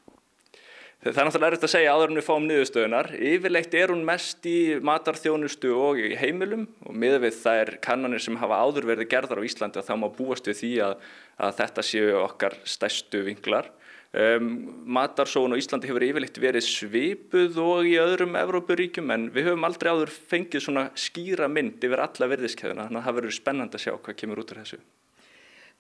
Það 1.02 1.18
er 1.18 1.26
náttúrulega 1.26 1.50
erfitt 1.50 1.64
að 1.66 1.72
segja 1.74 1.94
áður 1.96 2.12
en 2.12 2.18
við 2.20 2.26
fáum 2.28 2.44
niðurstöðunar. 2.46 3.08
Yfirleitt 3.26 3.72
er 3.74 3.90
hún 3.90 4.04
mest 4.06 4.46
í 4.46 4.58
matarþjónustu 4.86 5.72
og 5.74 5.98
í 5.98 6.12
heimilum 6.14 6.68
og 6.86 6.94
miða 6.94 7.18
við 7.24 7.40
það 7.42 7.62
er 7.64 7.72
kannanir 7.82 8.22
sem 8.22 8.38
hafa 8.38 8.60
áður 8.62 8.86
verið 8.92 9.10
gerðar 9.10 9.42
á 9.42 9.48
Íslandi 9.50 9.82
og 9.82 9.88
þá 9.88 9.96
má 9.98 10.06
búast 10.14 10.52
við 10.52 10.60
því 10.60 10.72
að, 10.86 10.94
að 11.42 11.58
þetta 11.64 11.88
séu 11.90 12.14
okkar 12.22 12.60
stærstu 12.70 13.24
vinglar. 13.26 13.74
Um, 14.14 14.54
matarsóun 14.86 15.58
á 15.58 15.62
Íslandi 15.64 15.90
hefur 15.90 16.06
yfirleitt 16.06 16.38
verið 16.44 16.70
svipuð 16.70 17.58
og 17.66 17.90
í 17.90 17.98
öðrum 17.98 18.38
Evrópuríkjum 18.38 19.14
en 19.18 19.30
við 19.34 19.50
höfum 19.50 19.66
aldrei 19.66 19.90
áður 19.90 20.14
fengið 20.14 20.68
svona 20.68 20.90
skýra 20.94 21.50
mynd 21.50 21.82
yfir 21.82 22.06
alla 22.06 22.34
verðiskeiðuna 22.36 22.92
þannig 22.92 23.02
að 23.02 23.10
það 23.10 23.22
verður 23.24 23.40
spennand 23.42 23.74
að 23.74 23.88
sjá 23.88 23.96
hvað 23.96 24.22
kemur 24.22 24.46
út 24.46 24.54
úr 24.54 24.62
þessu. 24.62 24.84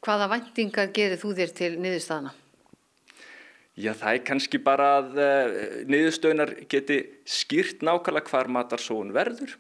Hvaða 0.01 0.33
vendingar 0.33 0.95
gerir 0.95 1.21
þú 1.21 1.37
þér 1.37 1.59
til 1.59 1.75
niðurstaðana? 1.77 2.39
Já 3.79 3.93
það 3.95 4.13
er 4.13 4.23
kannski 4.27 4.59
bara 4.59 4.87
að 4.99 5.11
uh, 5.15 5.51
niðurstöðunar 5.87 6.55
geti 6.71 7.03
skýrt 7.23 7.85
nákvæmlega 7.87 8.27
hvar 8.27 8.49
matarsóun 8.51 9.13
verður 9.15 9.53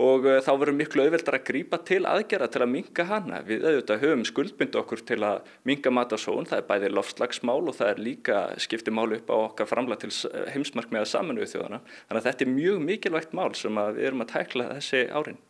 og 0.00 0.24
uh, 0.24 0.38
þá 0.40 0.48
verður 0.56 0.78
miklu 0.78 1.04
auðveldar 1.04 1.36
að 1.36 1.44
grípa 1.50 1.78
til 1.84 2.00
aðgerða 2.08 2.48
til 2.54 2.62
að 2.64 2.70
minga 2.72 3.04
hana. 3.10 3.42
Við 3.44 3.66
auðvitað 3.68 4.06
höfum 4.06 4.24
skuldbyndu 4.30 4.80
okkur 4.80 5.04
til 5.04 5.18
að 5.28 5.52
minga 5.68 5.92
matasón, 5.92 6.48
það 6.48 6.62
er 6.62 6.68
bæði 6.70 6.90
loftslagsmál 6.96 7.60
og 7.60 7.76
það 7.76 7.92
er 7.92 8.02
líka 8.08 8.40
skipti 8.64 8.94
málu 8.94 9.20
upp 9.20 9.28
á 9.28 9.36
okkar 9.36 9.68
framlega 9.68 10.06
til 10.06 10.32
heimsmarkmiða 10.54 11.10
saminuðu 11.12 11.50
þjóðana. 11.52 11.82
Þannig 12.08 12.22
að 12.22 12.28
þetta 12.30 12.46
er 12.46 12.54
mjög 12.56 12.84
mikilvægt 12.88 13.36
mál 13.36 13.50
sem 13.58 13.82
við 13.82 14.06
erum 14.08 14.24
að 14.24 14.32
tækla 14.32 14.70
þessi 14.78 15.04
árin. 15.12 15.42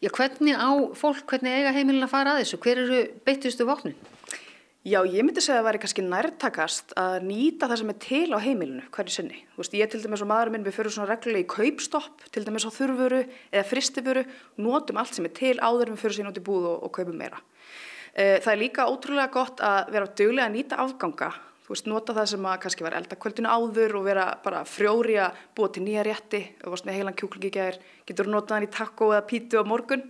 Já, 0.00 0.08
hvernig 0.08 0.56
á 0.56 0.72
fólk, 0.96 1.26
hvernig 1.28 1.60
eiga 1.60 1.76
heimilin 1.76 2.08
að 2.08 2.14
fara 2.14 2.32
að 2.32 2.42
þessu? 2.42 2.62
Hver 2.64 2.80
eru 2.86 3.02
beittustu 3.28 3.68
vopnin? 3.68 3.98
Já, 4.82 4.98
ég 5.06 5.22
myndi 5.22 5.38
segja 5.38 5.60
að 5.60 5.62
það 5.62 5.66
væri 5.68 5.78
kannski 5.84 6.02
nærtakast 6.02 6.92
að 6.98 7.12
nýta 7.28 7.68
það 7.70 7.78
sem 7.78 7.90
er 7.92 7.98
til 8.02 8.34
á 8.34 8.38
heimilinu 8.42 8.86
hverju 8.90 9.12
sinni. 9.14 9.36
Þú 9.52 9.60
veist, 9.62 9.76
ég 9.78 9.92
til 9.92 10.00
dæmis 10.02 10.24
og 10.24 10.28
maðurinn 10.32 10.56
minn 10.56 10.64
við 10.66 10.74
fyrir 10.74 10.94
svona 10.96 11.06
reglulega 11.12 11.44
í 11.44 11.52
kaupstopp, 11.52 12.24
til 12.34 12.42
dæmis 12.42 12.66
á 12.66 12.70
þurfuru 12.74 13.20
eða 13.22 13.62
fristifuru, 13.70 14.24
notum 14.58 14.98
allt 14.98 15.14
sem 15.14 15.28
er 15.28 15.34
til 15.38 15.54
áður 15.62 15.92
en 15.92 15.94
við 15.94 16.02
fyrir 16.02 16.16
sín 16.16 16.32
út 16.32 16.40
í 16.40 16.42
búð 16.48 16.66
og, 16.72 16.82
og 16.82 16.94
kaupum 16.98 17.14
meira. 17.14 17.38
Það 18.16 18.50
er 18.56 18.60
líka 18.64 18.88
ótrúlega 18.90 19.30
gott 19.38 19.62
að 19.62 19.94
vera 19.94 20.10
dögulega 20.18 20.50
að 20.50 20.56
nýta 20.58 20.80
afganga, 20.82 21.30
veist, 21.72 21.88
nota 21.90 22.14
það 22.16 22.28
sem 22.32 22.46
að 22.48 22.60
kannski 22.64 22.86
var 22.86 22.96
eldakvöldinu 22.98 23.50
áður 23.50 23.96
og 23.98 24.06
vera 24.06 24.28
bara 24.44 24.62
frjóri 24.68 25.18
að 25.22 25.42
búa 25.56 25.72
til 25.72 25.82
nýja 25.86 26.04
rétti, 26.06 26.40
þú 26.62 26.72
veist, 26.74 26.86
með 26.86 26.98
heilan 26.98 27.18
kjúklingi 27.18 27.52
gæðir, 27.56 27.78
getur 28.08 28.30
notað 28.30 28.56
hann 28.58 28.66
í 28.66 28.72
taco 28.72 29.10
eða 29.12 29.26
pítu 29.28 29.60
á 29.60 29.64
morgun. 29.66 30.06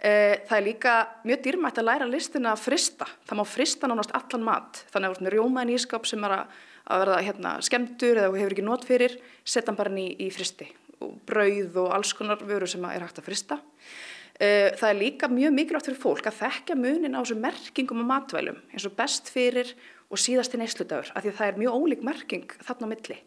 Það 0.00 0.56
er 0.56 0.64
líka 0.64 0.92
mjög 1.28 1.42
dýrmætt 1.44 1.80
að 1.82 1.88
læra 1.90 2.06
listina 2.08 2.54
að 2.54 2.62
frista. 2.64 3.08
Það 3.28 3.40
má 3.40 3.44
frista 3.44 3.90
nánast 3.90 4.14
allan 4.16 4.46
mat. 4.46 4.84
Þannig 4.94 5.10
að 5.10 5.18
það 5.18 5.28
er 5.28 5.36
rjómaðin 5.36 5.74
ískap 5.74 6.08
sem 6.08 6.24
er 6.24 6.36
að 6.40 7.02
verða 7.02 7.18
hérna, 7.26 7.56
skemdur 7.64 8.22
eða 8.22 8.38
hefur 8.40 8.54
ekki 8.56 8.64
nót 8.64 8.86
fyrir, 8.88 9.18
setja 9.44 9.68
hann 9.68 9.76
bara 9.78 9.92
inn 9.92 10.14
í, 10.16 10.30
fristi. 10.32 10.70
Og 11.04 11.18
brauð 11.28 11.76
og 11.84 11.92
alls 11.98 12.14
konar 12.16 12.40
vöru 12.48 12.68
sem 12.68 12.84
er 12.88 13.04
hægt 13.04 13.20
að 13.20 13.28
frista. 13.28 13.60
Það 14.40 14.86
er 14.88 14.96
líka 14.96 15.28
mjög 15.28 15.52
mikilvægt 15.52 15.90
fyrir 15.90 16.00
fólk 16.00 16.30
að 16.30 16.38
þekka 16.38 16.76
munin 16.80 17.12
á 17.12 17.20
þessum 17.20 17.42
merkingum 17.44 18.00
og 18.00 18.08
matvælum 18.08 18.60
eins 18.72 18.86
og 18.88 18.94
best 18.96 19.28
fyrir 19.28 19.74
og 20.10 20.18
síðast 20.18 20.56
í 20.56 20.60
neysludagur. 20.60 21.12
Af 21.14 21.24
því 21.24 21.34
það 21.38 21.50
er 21.50 21.60
mjög 21.62 21.76
ólík 21.78 22.06
merking 22.06 22.56
þarna 22.66 22.90
á 22.90 22.92
milli. 22.92 23.18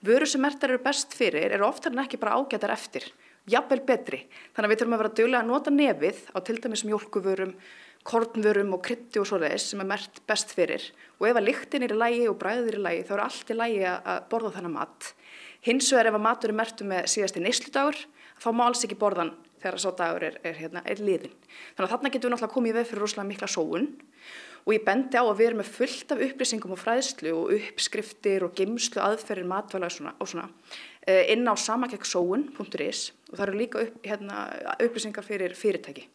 Vöru 0.00 0.26
sem 0.26 0.40
mertar 0.40 0.72
eru 0.72 0.80
best 0.82 1.12
fyrir 1.12 1.52
eru 1.52 1.66
oftar 1.68 1.92
en 1.92 2.00
ekki 2.00 2.20
bara 2.20 2.38
ágætar 2.40 2.72
eftir 2.72 3.10
jafnvel 3.50 3.82
betri. 3.86 4.24
Þannig 4.54 4.66
að 4.66 4.72
við 4.72 4.80
þurfum 4.80 4.96
að 4.96 5.02
vera 5.02 5.14
dögulega 5.18 5.42
að 5.42 5.50
nota 5.50 5.72
nefið 5.74 6.20
á 6.32 6.38
til 6.44 6.56
dæmis 6.60 6.84
mjölkuvörum, 6.88 7.52
kornvörum 8.08 8.74
og 8.76 8.82
krytti 8.84 9.20
og 9.20 9.28
svo 9.28 9.40
leiðis 9.40 9.68
sem 9.72 9.82
er 9.82 9.88
mert 9.90 10.22
best 10.28 10.54
fyrir 10.56 10.86
og 11.18 11.26
ef 11.28 11.36
að 11.36 11.46
lyktin 11.50 11.84
er 11.84 11.92
í 11.92 11.98
lægi 12.00 12.28
og 12.30 12.38
bræðið 12.40 12.70
er 12.70 12.78
í 12.78 12.84
lægi 12.86 13.04
þá 13.08 13.12
er 13.16 13.22
allt 13.26 13.52
í 13.52 13.58
lægi 13.58 13.82
að 13.90 14.22
borða 14.32 14.54
þennan 14.56 14.76
mat. 14.78 15.10
Hins 15.66 15.90
vegar 15.92 16.08
ef 16.08 16.16
að 16.16 16.24
matur 16.24 16.52
er 16.52 16.58
mertu 16.62 16.88
með 16.88 17.10
síðast 17.12 17.36
í 17.36 17.44
neysludagur 17.44 17.98
þá 18.40 18.48
má 18.56 18.64
alls 18.64 18.86
ekki 18.86 18.96
borðan 19.00 19.34
þegar 19.60 19.76
að 19.76 19.82
sá 19.84 19.90
dagur 19.98 20.24
er, 20.30 20.38
er, 20.40 20.56
hérna, 20.56 20.80
er 20.88 21.02
liðin. 21.04 21.34
Þannig 21.76 21.84
að 21.84 21.92
þarna 21.92 22.12
getum 22.14 22.30
við 22.30 22.34
náttúrulega 22.34 22.54
komið 22.54 22.72
í 22.72 22.76
veð 22.78 22.88
fyrir 22.88 23.04
rosalega 23.04 23.28
mikla 23.28 23.50
sóun 23.52 23.90
og 24.66 24.74
ég 24.74 24.84
bendi 24.86 25.18
á 25.18 25.24
að 25.24 25.36
við 25.38 25.48
erum 25.48 25.62
með 25.62 25.72
fullt 25.78 26.14
af 26.14 26.22
upplýsingum 26.26 26.74
og 26.76 26.80
fræðslu 26.80 27.34
og 27.34 27.52
uppskriftir 27.56 28.46
og 28.46 28.54
geimslu 28.58 29.02
aðferðir 29.02 29.48
matvæla 29.50 29.88
og 29.88 29.96
svona, 29.96 30.14
svona 30.26 30.48
inn 31.32 31.48
á 31.48 31.54
samakekksóun.is 31.56 33.02
og 33.30 33.36
það 33.36 33.44
eru 33.46 33.60
líka 33.60 33.84
upp, 33.86 34.00
hérna, 34.04 34.46
upplýsingar 34.78 35.26
fyrir 35.26 35.56
fyrirtæki. 35.56 36.06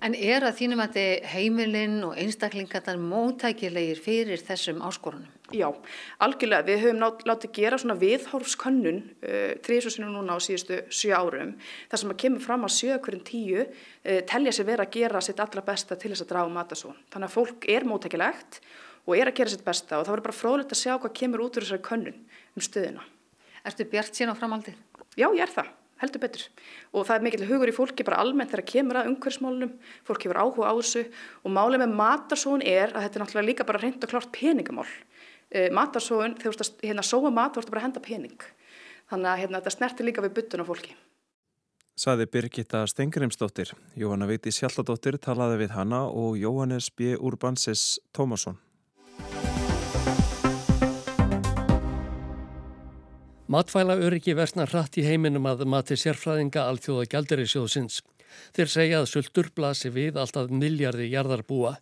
En 0.00 0.14
er 0.16 0.40
að 0.46 0.56
þínum 0.56 0.80
að 0.80 0.94
heimilinn 1.28 1.98
og 2.06 2.14
einstaklingarnar 2.16 2.96
móttækilegir 2.96 3.98
fyrir 4.00 4.40
þessum 4.40 4.80
áskorunum? 4.86 5.28
Já, 5.52 5.66
algjörlega. 6.24 6.64
Við 6.68 6.84
höfum 6.86 7.02
lát, 7.02 7.24
látið 7.28 7.52
gera 7.58 7.78
svona 7.80 7.98
viðhorfskönnun 8.00 9.00
uh, 9.02 9.50
þrísusinu 9.66 10.08
núna 10.08 10.38
á 10.38 10.40
síðustu 10.40 10.78
sjö 10.94 11.12
árum 11.18 11.52
þar 11.90 12.02
sem 12.02 12.14
að 12.14 12.20
kemur 12.22 12.44
fram 12.44 12.64
að 12.64 12.76
sjö 12.78 12.96
hverjum 12.96 13.24
tíu 13.28 13.64
uh, 13.66 14.20
telja 14.30 14.54
sér 14.56 14.68
vera 14.70 14.86
að 14.86 14.94
gera 14.94 15.22
sitt 15.26 15.42
allra 15.42 15.64
besta 15.66 15.98
til 16.00 16.14
þess 16.14 16.24
að 16.24 16.32
draga 16.32 16.54
matasón. 16.54 16.96
Þannig 17.12 17.28
að 17.28 17.36
fólk 17.36 17.68
er 17.74 17.88
móttækilegt 17.90 18.60
og 19.04 19.16
er 19.18 19.28
að 19.28 19.36
gera 19.42 19.52
sitt 19.52 19.66
besta 19.66 19.98
og 19.98 20.06
það 20.06 20.14
verður 20.14 20.28
bara 20.30 20.38
fróðilegt 20.38 20.76
að 20.76 20.80
sjá 20.84 20.94
hvað 20.94 21.18
kemur 21.20 21.44
út 21.44 21.60
úr 21.60 21.66
þessari 21.66 21.84
könnun 21.90 22.24
um 22.56 22.64
stöðuna. 22.64 23.04
Ertu 23.68 23.88
bjart 23.90 24.16
sín 24.16 24.32
á 24.32 24.38
framaldið? 24.38 24.80
Já, 25.18 25.28
ég 25.28 25.44
er 25.44 25.52
það 25.58 25.76
heldur 26.00 26.22
betur. 26.22 26.46
Og 26.94 27.06
það 27.08 27.16
er 27.16 27.26
mikill 27.26 27.48
hugur 27.48 27.70
í 27.70 27.74
fólki 27.76 28.06
bara 28.06 28.20
almennt 28.22 28.52
þegar 28.52 28.66
kemur 28.72 29.00
að 29.00 29.10
umhverfsmálunum 29.10 29.74
fólk 30.08 30.24
hefur 30.26 30.40
áhuga 30.40 30.70
á 30.70 30.74
þessu. 30.78 31.04
Og 31.44 31.54
málið 31.54 31.84
með 31.84 31.98
matarsóun 32.00 32.64
er 32.64 32.94
að 32.94 33.06
þetta 33.06 33.20
er 33.20 33.24
náttúrulega 33.24 33.48
líka 33.50 33.68
bara 33.68 33.82
reynd 33.82 34.06
og 34.06 34.12
klárt 34.12 34.32
peningamál. 34.34 34.88
E, 35.50 35.68
matarsóun, 35.74 36.38
þegar 36.40 36.56
þú 36.56 36.64
veist 36.64 36.82
hérna 36.86 37.06
sóa 37.06 37.34
mat 37.34 37.60
ertu 37.60 37.74
bara 37.74 37.84
að 37.84 37.88
henda 37.90 38.04
pening. 38.04 38.48
Þannig 39.10 39.30
að 39.32 39.40
hérna, 39.42 39.60
þetta 39.60 39.76
snertir 39.76 40.08
líka 40.08 40.24
við 40.24 40.36
byttun 40.38 40.64
á 40.64 40.70
fólki. 40.70 40.96
Saði 42.00 42.24
Birgitta 42.32 42.86
Stengrimsdóttir 42.88 43.74
Jóhanna 43.98 44.24
Viti 44.30 44.54
Sjalladóttir 44.54 45.18
talaði 45.20 45.66
við 45.66 45.76
hana 45.76 46.06
og 46.08 46.38
Jóhannes 46.40 46.88
B. 46.96 47.12
Urbansis 47.18 47.98
Tómasson 48.16 48.56
Matfæla 53.50 53.96
öryggi 53.98 54.30
versna 54.38 54.62
hratt 54.62 54.94
í 55.00 55.02
heiminum 55.02 55.48
að 55.50 55.64
mati 55.66 55.96
sérfræðinga 55.98 56.68
alþjóða 56.70 57.08
gældurisjóðsins. 57.10 57.96
Þeir 58.54 58.68
segja 58.70 58.98
að 59.00 59.06
sultur 59.10 59.48
blasi 59.56 59.88
við 59.90 60.20
alltaf 60.22 60.52
miljardi 60.54 61.08
jarðarbúa. 61.10 61.72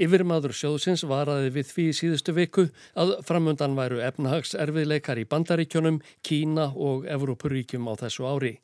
Yfirmaður 0.00 0.54
sjóðsins 0.56 1.02
varaði 1.04 1.50
við 1.58 1.66
því 1.74 1.84
síðustu 1.98 2.32
viku 2.38 2.64
að 2.96 3.12
framöndan 3.28 3.76
væru 3.76 4.00
efnahags 4.00 4.54
erfiðleikar 4.56 5.20
í 5.20 5.26
bandaríkjónum, 5.28 5.98
Kína 6.24 6.70
og 6.72 7.04
Evrópuríkjum 7.04 7.90
á 7.92 8.00
þessu 8.00 8.24
ári. 8.24 8.54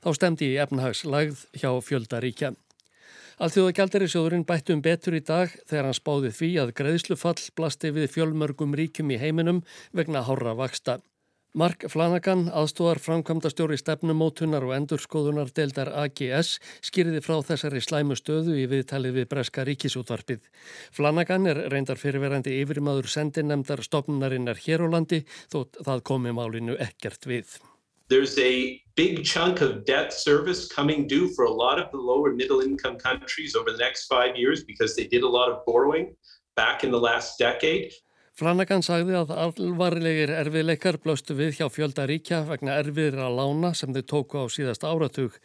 Þá 0.00 0.08
stemdi 0.16 0.48
í 0.54 0.56
efnahags 0.62 1.04
lagð 1.04 1.42
hjá 1.52 1.68
fjöldaríkja. 1.84 2.54
Alþjóða 3.44 3.74
gældurisjóðurinn 3.76 4.46
bættu 4.48 4.72
um 4.72 4.80
betur 4.80 5.18
í 5.18 5.20
dag 5.20 5.52
þegar 5.68 5.90
hann 5.90 6.00
spáði 6.00 6.32
því 6.38 6.50
að 6.64 6.72
greiðslufall 6.80 7.36
blasti 7.60 7.92
við 7.92 8.08
fjölmörgum 8.16 8.72
ríkjum 8.72 9.12
í 9.12 9.20
heiminum 9.20 9.60
vegna 9.92 10.24
hára 10.24 10.56
vaksta. 10.56 10.96
Mark 11.56 11.86
Flanagan, 11.88 12.50
aðstóðar 12.52 12.98
framkvæmdastjóri 13.00 13.78
stefnumótunar 13.80 14.66
og 14.66 14.74
endurskoðunar 14.76 15.48
deildar 15.56 15.88
AGS, 16.02 16.58
skýriði 16.84 17.22
frá 17.24 17.38
þessari 17.48 17.80
slæmu 17.80 18.12
stöðu 18.20 18.58
í 18.60 18.66
viðtalið 18.68 19.16
við 19.16 19.28
Breska 19.30 19.64
ríkisútvarpið. 19.64 20.42
Flanagan 20.92 21.48
er 21.48 21.62
reyndar 21.72 21.96
fyrirverandi 21.96 22.58
yfirmaður 22.60 23.08
sendinemdar 23.08 23.80
stopnunarinnar 23.88 24.60
hér 24.66 24.84
á 24.84 24.88
landi, 24.98 25.22
þótt 25.48 25.80
það 25.88 26.04
komi 26.12 26.36
málinu 26.36 26.76
ekkert 26.76 27.24
við. 27.24 27.56
There's 28.12 28.36
a 28.36 28.76
big 28.94 29.24
chunk 29.24 29.62
of 29.64 29.86
debt 29.88 30.12
service 30.12 30.68
coming 30.68 31.08
due 31.08 31.32
for 31.32 31.46
a 31.46 31.50
lot 31.50 31.80
of 31.80 31.88
the 31.90 31.96
lower 31.96 32.36
middle 32.36 32.60
income 32.60 32.98
countries 33.00 33.56
over 33.56 33.72
the 33.72 33.80
next 33.80 34.12
five 34.12 34.36
years 34.36 34.62
because 34.62 34.94
they 34.94 35.08
did 35.08 35.24
a 35.24 35.32
lot 35.38 35.48
of 35.48 35.64
borrowing 35.64 36.14
back 36.54 36.84
in 36.84 36.90
the 36.90 37.00
last 37.00 37.38
decade. 37.38 37.94
Flanagan 38.36 38.82
sagði 38.84 39.14
að 39.16 39.30
alvarlegir 39.32 40.28
erfiðleikar 40.28 40.98
blöstu 41.00 41.32
við 41.38 41.54
hjá 41.56 41.70
fjölda 41.72 42.04
ríkja 42.04 42.42
vegna 42.44 42.74
erfiðir 42.82 43.22
að 43.24 43.38
lána 43.38 43.70
sem 43.72 43.94
þau 43.96 44.02
tóku 44.12 44.42
á 44.44 44.52
síðast 44.52 44.84
áratug. 44.84 45.38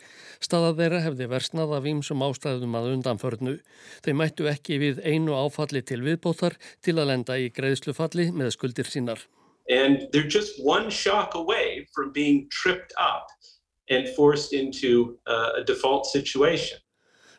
Staða 0.43 0.73
þeirra 0.75 0.99
hefði 1.05 1.29
versnað 1.31 1.71
af 1.77 1.87
ímsum 1.87 2.25
ástæðum 2.27 2.75
að 2.75 2.89
undanförnu. 2.97 3.55
Þau 4.03 4.11
mættu 4.19 4.49
ekki 4.51 4.81
við 4.83 4.99
einu 5.07 5.39
áfalli 5.39 5.79
til 5.87 6.01
viðbótar 6.03 6.59
til 6.83 6.97
að 6.97 7.13
lenda 7.13 7.39
í 7.39 7.47
greiðslufalli 7.55 8.27
með 8.35 8.51
skuldir 8.57 8.91
sínar. 8.91 9.23
And 9.71 10.11
they're 10.11 10.27
just 10.27 10.59
one 10.59 10.91
shock 10.91 11.31
away 11.39 11.87
from 11.95 12.11
being 12.11 12.49
tripped 12.51 12.91
up 12.99 13.31
and 13.87 14.09
forced 14.19 14.51
into 14.51 15.15
a 15.31 15.63
default 15.63 16.11
situation. 16.11 16.83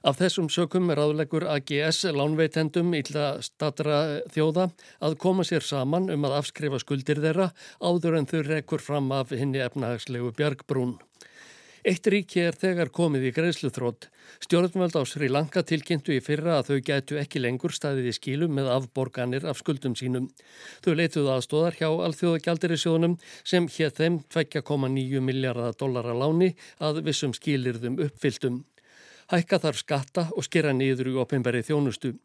Af 0.02 0.16
þessum 0.18 0.48
sökum 0.50 0.90
er 0.90 0.98
aðlegur 0.98 1.44
AGS 1.46 2.08
lánveitendum 2.10 2.90
illa 2.98 3.36
statra 3.46 4.22
þjóða 4.34 4.64
að 4.98 5.14
koma 5.22 5.44
sér 5.46 5.62
saman 5.62 6.10
um 6.10 6.26
að 6.26 6.40
afskrifa 6.40 6.80
skuldir 6.82 7.20
þeirra 7.22 7.52
áður 7.78 8.18
en 8.18 8.26
þau 8.26 8.40
rekur 8.48 8.82
fram 8.82 9.12
af 9.14 9.30
henni 9.30 9.62
efnahagslegu 9.62 10.32
bjargbrún. 10.34 10.96
Eitt 11.86 12.06
ríki 12.10 12.42
er 12.42 12.58
þegar 12.58 12.90
komið 12.94 13.28
í 13.28 13.30
greiðsluþrótt. 13.34 14.08
Stjórnvöld 14.42 14.98
á 14.98 15.02
Sri 15.06 15.30
Lanka 15.30 15.62
tilkynntu 15.66 16.14
í 16.14 16.20
fyrra 16.22 16.58
að 16.58 16.68
þau 16.72 16.82
gætu 16.90 17.18
ekki 17.22 17.42
lengur 17.42 17.74
staðið 17.74 18.10
í 18.10 18.16
skílum 18.18 18.54
með 18.58 18.72
afborganir 18.74 19.46
af 19.50 19.62
skuldum 19.62 19.94
sínum. 19.98 20.28
Þau 20.82 20.92
leituðu 20.98 21.30
aðstóðar 21.34 21.78
hjá 21.78 21.88
alþjóðagjaldirisjónum 21.90 23.16
sem 23.42 23.70
hér 23.78 23.94
þeim 23.98 24.20
2,9 24.34 25.22
miljardar 25.26 25.78
dollara 25.78 26.14
láni 26.14 26.52
að 26.78 27.02
vissum 27.06 27.34
skílirðum 27.34 27.98
uppfylltum. 28.06 28.62
Hækka 29.30 29.58
þarf 29.62 29.78
skatta 29.78 30.26
og 30.34 30.44
skera 30.46 30.72
niður 30.74 31.12
í 31.12 31.14
opinberi 31.22 31.62
þjónustu. 31.66 32.16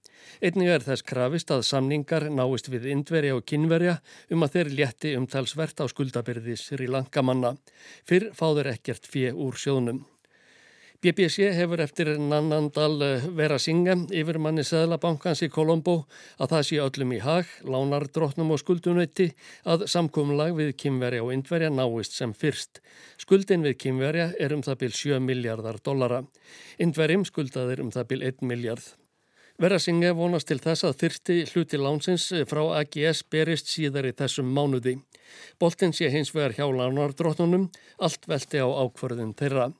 Einnig 0.41 0.71
er 0.73 0.83
þess 0.85 1.05
krafist 1.05 1.53
að 1.53 1.65
samningar 1.67 2.27
náist 2.33 2.71
við 2.73 2.89
indverja 2.91 3.37
og 3.37 3.45
kynverja 3.47 3.99
um 4.33 4.43
að 4.43 4.57
þeir 4.57 4.73
létti 4.79 5.15
umtalsvert 5.19 5.83
á 5.83 5.85
skuldabyrðis 5.87 6.65
í 6.73 6.89
langamanna. 6.89 7.55
Fyrr 8.07 8.31
fáður 8.37 8.73
ekkert 8.73 9.07
fjö 9.07 9.33
úr 9.35 9.57
sjónum. 9.59 10.05
BBC 10.97 11.51
hefur 11.53 11.77
eftir 11.83 12.09
Nannandal 12.17 12.95
eh, 13.05 13.25
vera 13.37 13.59
synga 13.61 13.93
yfir 14.09 14.39
manni 14.41 14.63
Sæðlabankans 14.65 15.43
í 15.45 15.49
Kolombo 15.53 15.93
að 16.41 16.55
það 16.55 16.63
sé 16.65 16.79
öllum 16.81 17.13
í 17.13 17.19
hag, 17.21 17.51
lánar 17.69 18.07
drotnum 18.09 18.55
og 18.55 18.63
skuldunöyti 18.63 19.27
að 19.69 19.85
samkumlag 19.93 20.55
við 20.57 20.73
kymverja 20.81 21.21
og 21.21 21.35
indverja 21.35 21.69
náist 21.69 22.17
sem 22.17 22.33
fyrst. 22.33 22.81
Skuldin 23.21 23.61
við 23.67 23.77
kymverja 23.85 24.31
er 24.41 24.57
um 24.57 24.65
það 24.65 24.81
byl 24.87 24.91
7 25.03 25.21
miljardar 25.21 25.77
dollara. 25.85 26.23
Indverjum 26.81 27.29
skuldaðir 27.29 27.85
um 27.85 27.93
það 27.93 28.09
byl 28.15 28.23
1 28.33 28.45
miljard. 28.49 28.93
Vera 29.61 29.77
synga 29.77 30.17
vonast 30.17 30.49
til 30.49 30.57
þess 30.61 30.89
að 30.89 30.99
fyrsti 31.03 31.41
hluti 31.51 31.77
lánsins 31.77 32.31
frá 32.49 32.63
AGS 32.81 33.21
berist 33.29 33.69
síðar 33.69 34.09
í 34.09 34.17
þessum 34.17 34.49
mánuði. 34.49 34.97
Boltin 35.61 35.93
sé 35.93 36.09
hins 36.09 36.33
vegar 36.33 36.57
hjá 36.57 36.65
lánardrótnunum, 36.65 37.69
allt 38.01 38.25
velti 38.25 38.61
á 38.61 38.65
ákvarðin 38.65 39.37
þeirra. 39.37 39.75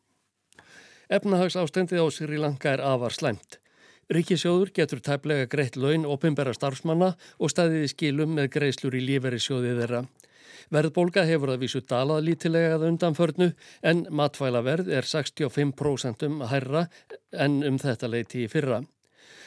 Efnahagsástendið 1.08 2.04
á 2.04 2.08
Sri 2.12 2.36
Lanka 2.36 2.74
er 2.76 2.82
afar 2.84 3.14
slæmt. 3.16 3.62
Ríkisjóður 4.12 4.74
getur 4.76 5.00
tæplega 5.00 5.46
greitt 5.48 5.78
laun 5.80 6.04
opimbera 6.04 6.52
starfsmanna 6.56 7.14
og 7.40 7.52
staðiði 7.52 7.92
skilum 7.94 8.34
með 8.36 8.50
greiðslur 8.56 8.98
í 9.00 9.04
líferi 9.06 9.40
sjóðið 9.40 9.80
þeirra. 9.82 10.02
Verðbólga 10.76 11.24
hefur 11.30 11.54
að 11.54 11.62
vísu 11.64 11.80
dalað 11.80 12.26
lítilega 12.28 12.74
að 12.76 12.84
undanförnu 12.90 13.48
en 13.88 14.04
matvælaverð 14.20 14.92
er 15.00 15.08
65% 15.08 16.28
um 16.28 16.44
hærra 16.52 16.90
en 17.32 17.62
um 17.64 17.80
þetta 17.80 18.12
leiti 18.12 18.44
í 18.44 18.52
fyrra. 18.52 18.82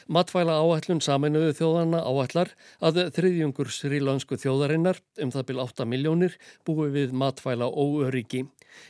Matvæla 0.09 0.57
áætlun 0.65 1.05
saminuðu 1.05 1.53
þjóðana 1.61 2.01
áætlar 2.09 2.55
að 2.81 3.03
þriðjungur 3.19 3.69
srílansku 3.69 4.41
þjóðarinnar 4.41 5.03
um 5.21 5.35
það 5.35 5.47
byrj 5.51 5.63
8 5.67 5.89
miljónir 5.93 6.41
búi 6.65 6.89
við 6.97 7.13
matvæla 7.13 7.69
óöryggi. 7.69 8.47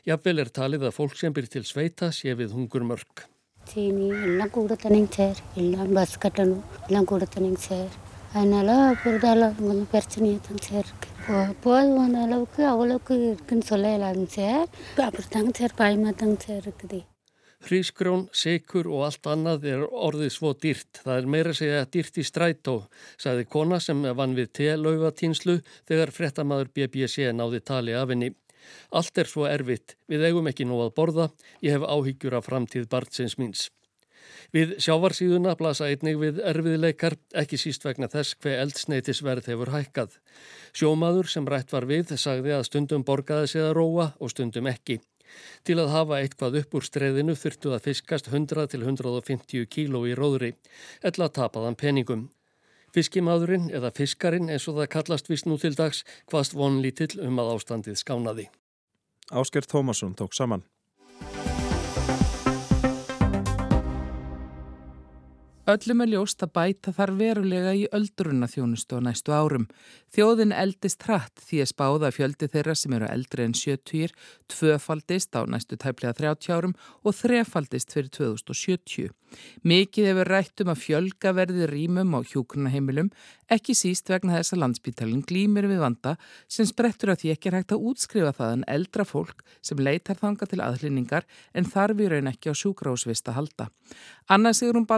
Jafnvel 0.10 0.44
er 0.44 0.52
talið 0.60 0.86
að 0.90 0.96
fólk 0.98 1.16
sem 1.20 1.34
byr 1.36 1.48
til 1.54 1.64
sveita 1.68 2.12
sé 2.16 2.36
við 2.42 2.54
hungurmörk. 2.58 3.26
சீனி 3.66 4.08
எல்லாம் 4.26 4.52
கூட 4.54 4.76
தானேங்க 4.82 5.10
சார் 5.18 5.40
எல்லாம் 5.62 5.94
பஸ் 5.98 6.20
கட்டணும் 6.26 6.62
எல்லாம் 6.88 7.08
கூட 7.12 7.26
தானேங்க 7.36 7.62
சார் 7.70 7.96
அதனால் 8.36 8.76
பொருளாதாரம் 9.02 9.58
கொஞ்சம் 9.58 9.90
பிரச்சனையாக 9.94 10.44
தாங்க 10.46 10.62
சார் 10.70 10.86
இருக்குது 10.90 11.56
போதுமான 11.64 12.22
அளவுக்கு 12.28 12.62
அவ்வளோக்கு 12.74 13.14
இருக்குன்னு 13.30 13.68
சொல்ல 13.72 13.92
இயலாதுங்க 13.96 14.32
சார் 14.38 14.68
அப்படி 15.08 15.28
தாங்க 15.36 15.54
சார் 15.60 15.76
பயமாக 15.82 16.16
தாங்க 16.22 16.40
சார் 16.48 16.64
இருக்குது 16.70 17.02
Hrísgrón, 17.66 18.28
sekur 18.30 18.86
og 18.94 19.08
allt 19.08 19.26
annað 19.32 19.64
er 19.72 19.84
orðið 19.90 20.32
svo 20.36 20.52
dýrt. 20.54 21.00
Það 21.02 21.16
er 21.22 21.30
meira 21.34 21.54
segja 21.58 21.80
dýrt 21.90 22.20
í 22.22 22.26
strætó, 22.28 22.76
sagði 23.18 23.48
kona 23.50 23.80
sem 23.82 24.04
vann 24.20 24.36
við 24.38 24.52
telaugatýnslu 24.60 25.56
þegar 25.90 26.12
frettamæður 26.14 26.70
BBC 26.76 27.32
náði 27.34 27.64
tali 27.66 27.96
af 27.98 28.14
henni. 28.14 28.30
Allt 28.91 29.19
er 29.19 29.29
svo 29.31 29.47
erfitt, 29.49 29.97
við 30.11 30.29
eigum 30.29 30.49
ekki 30.51 30.67
nú 30.69 30.81
að 30.85 30.95
borða, 30.97 31.29
ég 31.65 31.77
hef 31.77 31.87
áhyggjur 31.87 32.39
af 32.39 32.49
framtíð 32.49 32.89
barnsins 32.93 33.39
míns. 33.41 33.69
Við 34.55 34.73
sjávarsíðuna 34.83 35.55
blasa 35.59 35.87
einnig 35.91 36.19
við 36.19 36.41
erfiðleikar, 36.43 37.15
ekki 37.43 37.59
síst 37.61 37.85
vegna 37.87 38.09
þess 38.11 38.35
hver 38.43 38.65
eldsneitisverð 38.65 39.47
hefur 39.53 39.71
hækkað. 39.75 40.17
Sjómaður 40.75 41.31
sem 41.31 41.47
rætt 41.47 41.71
var 41.75 41.87
við 41.91 42.17
sagði 42.19 42.57
að 42.57 42.67
stundum 42.67 43.07
borgaði 43.07 43.53
sig 43.53 43.63
að 43.63 43.77
róa 43.79 44.11
og 44.19 44.35
stundum 44.35 44.71
ekki. 44.71 44.99
Til 45.63 45.79
að 45.79 45.93
hafa 45.95 46.19
eitthvað 46.19 46.59
upp 46.65 46.75
úr 46.75 46.87
streðinu 46.87 47.37
þurftu 47.39 47.75
að 47.77 47.87
fiskast 47.87 48.33
100 48.33 48.67
til 48.73 48.83
150 48.83 49.71
kíló 49.71 50.03
í 50.09 50.17
róðri, 50.19 50.57
ella 51.07 51.31
tapaðan 51.31 51.79
peningum. 51.79 52.27
Fiskimadurinn 52.95 53.71
eða 53.71 53.93
fiskarin 53.95 54.51
eins 54.51 54.67
og 54.71 54.81
það 54.81 54.91
kallast 54.97 55.31
vist 55.31 55.47
nú 55.47 55.59
til 55.61 55.77
dags 55.79 56.03
hvaðst 56.33 56.57
vonlítill 56.59 57.21
um 57.27 57.39
að 57.43 57.55
ástandið 57.57 58.01
skánaði. 58.03 58.49
Ásker 59.31 59.67
Tómasson 59.67 60.17
tók 60.19 60.35
saman. 60.35 60.65
Öllum 65.69 66.01
er 66.01 66.09
ljóst 66.09 66.41
að 66.41 66.55
bæta 66.57 66.93
þar 66.97 67.11
verulega 67.19 67.73
í 67.77 67.83
öldrunna 67.93 68.47
þjónustu 68.49 68.97
á 68.97 69.01
næstu 69.05 69.35
árum. 69.37 69.67
Þjóðin 70.11 70.55
eldist 70.57 71.05
hratt 71.05 71.43
því 71.45 71.61
að 71.61 71.69
spáða 71.71 72.11
fjöldi 72.17 72.49
þeirra 72.49 72.75
sem 72.75 72.95
eru 72.97 73.11
eldri 73.13 73.45
en 73.45 73.53
70 73.55 74.15
tvöfaldist 74.49 75.37
á 75.37 75.45
næstu 75.45 75.77
tæplega 75.77 76.17
30 76.17 76.57
árum 76.57 76.75
og 77.05 77.15
þrefaldist 77.15 77.93
fyrir 77.93 78.09
2070. 78.17 79.13
Mikið 79.63 80.09
hefur 80.11 80.31
rætt 80.33 80.63
um 80.65 80.73
að 80.73 80.81
fjölga 80.83 81.33
verði 81.37 81.69
rýmum 81.71 82.17
á 82.19 82.21
hjókunaheimilum, 82.27 83.13
ekki 83.53 83.77
síst 83.79 84.11
vegna 84.11 84.39
þess 84.39 84.57
að 84.57 84.63
landsbítalinn 84.65 85.23
glýmir 85.27 85.69
við 85.71 85.85
vanda 85.85 86.17
sem 86.51 86.67
sprettur 86.67 87.13
að 87.15 87.23
því 87.23 87.33
ekki 87.35 87.51
er 87.51 87.59
hægt 87.61 87.75
að 87.77 87.85
útskrifa 87.93 88.33
það 88.41 88.57
en 88.57 88.67
eldra 88.75 89.07
fólk 89.07 89.45
sem 89.63 89.79
leitar 89.79 90.19
þanga 90.19 90.51
til 90.51 90.63
aðlýningar 90.65 91.29
en 91.55 91.69
þarf 91.69 92.03
í 92.03 92.11
raun 92.11 92.33
ekki 92.33 92.51
á 92.51 92.55
sjúkrásvist 92.59 93.31
að 93.31 93.39
halda. 93.39 93.69
Anna 94.31 94.53
Sigrun 94.55 94.89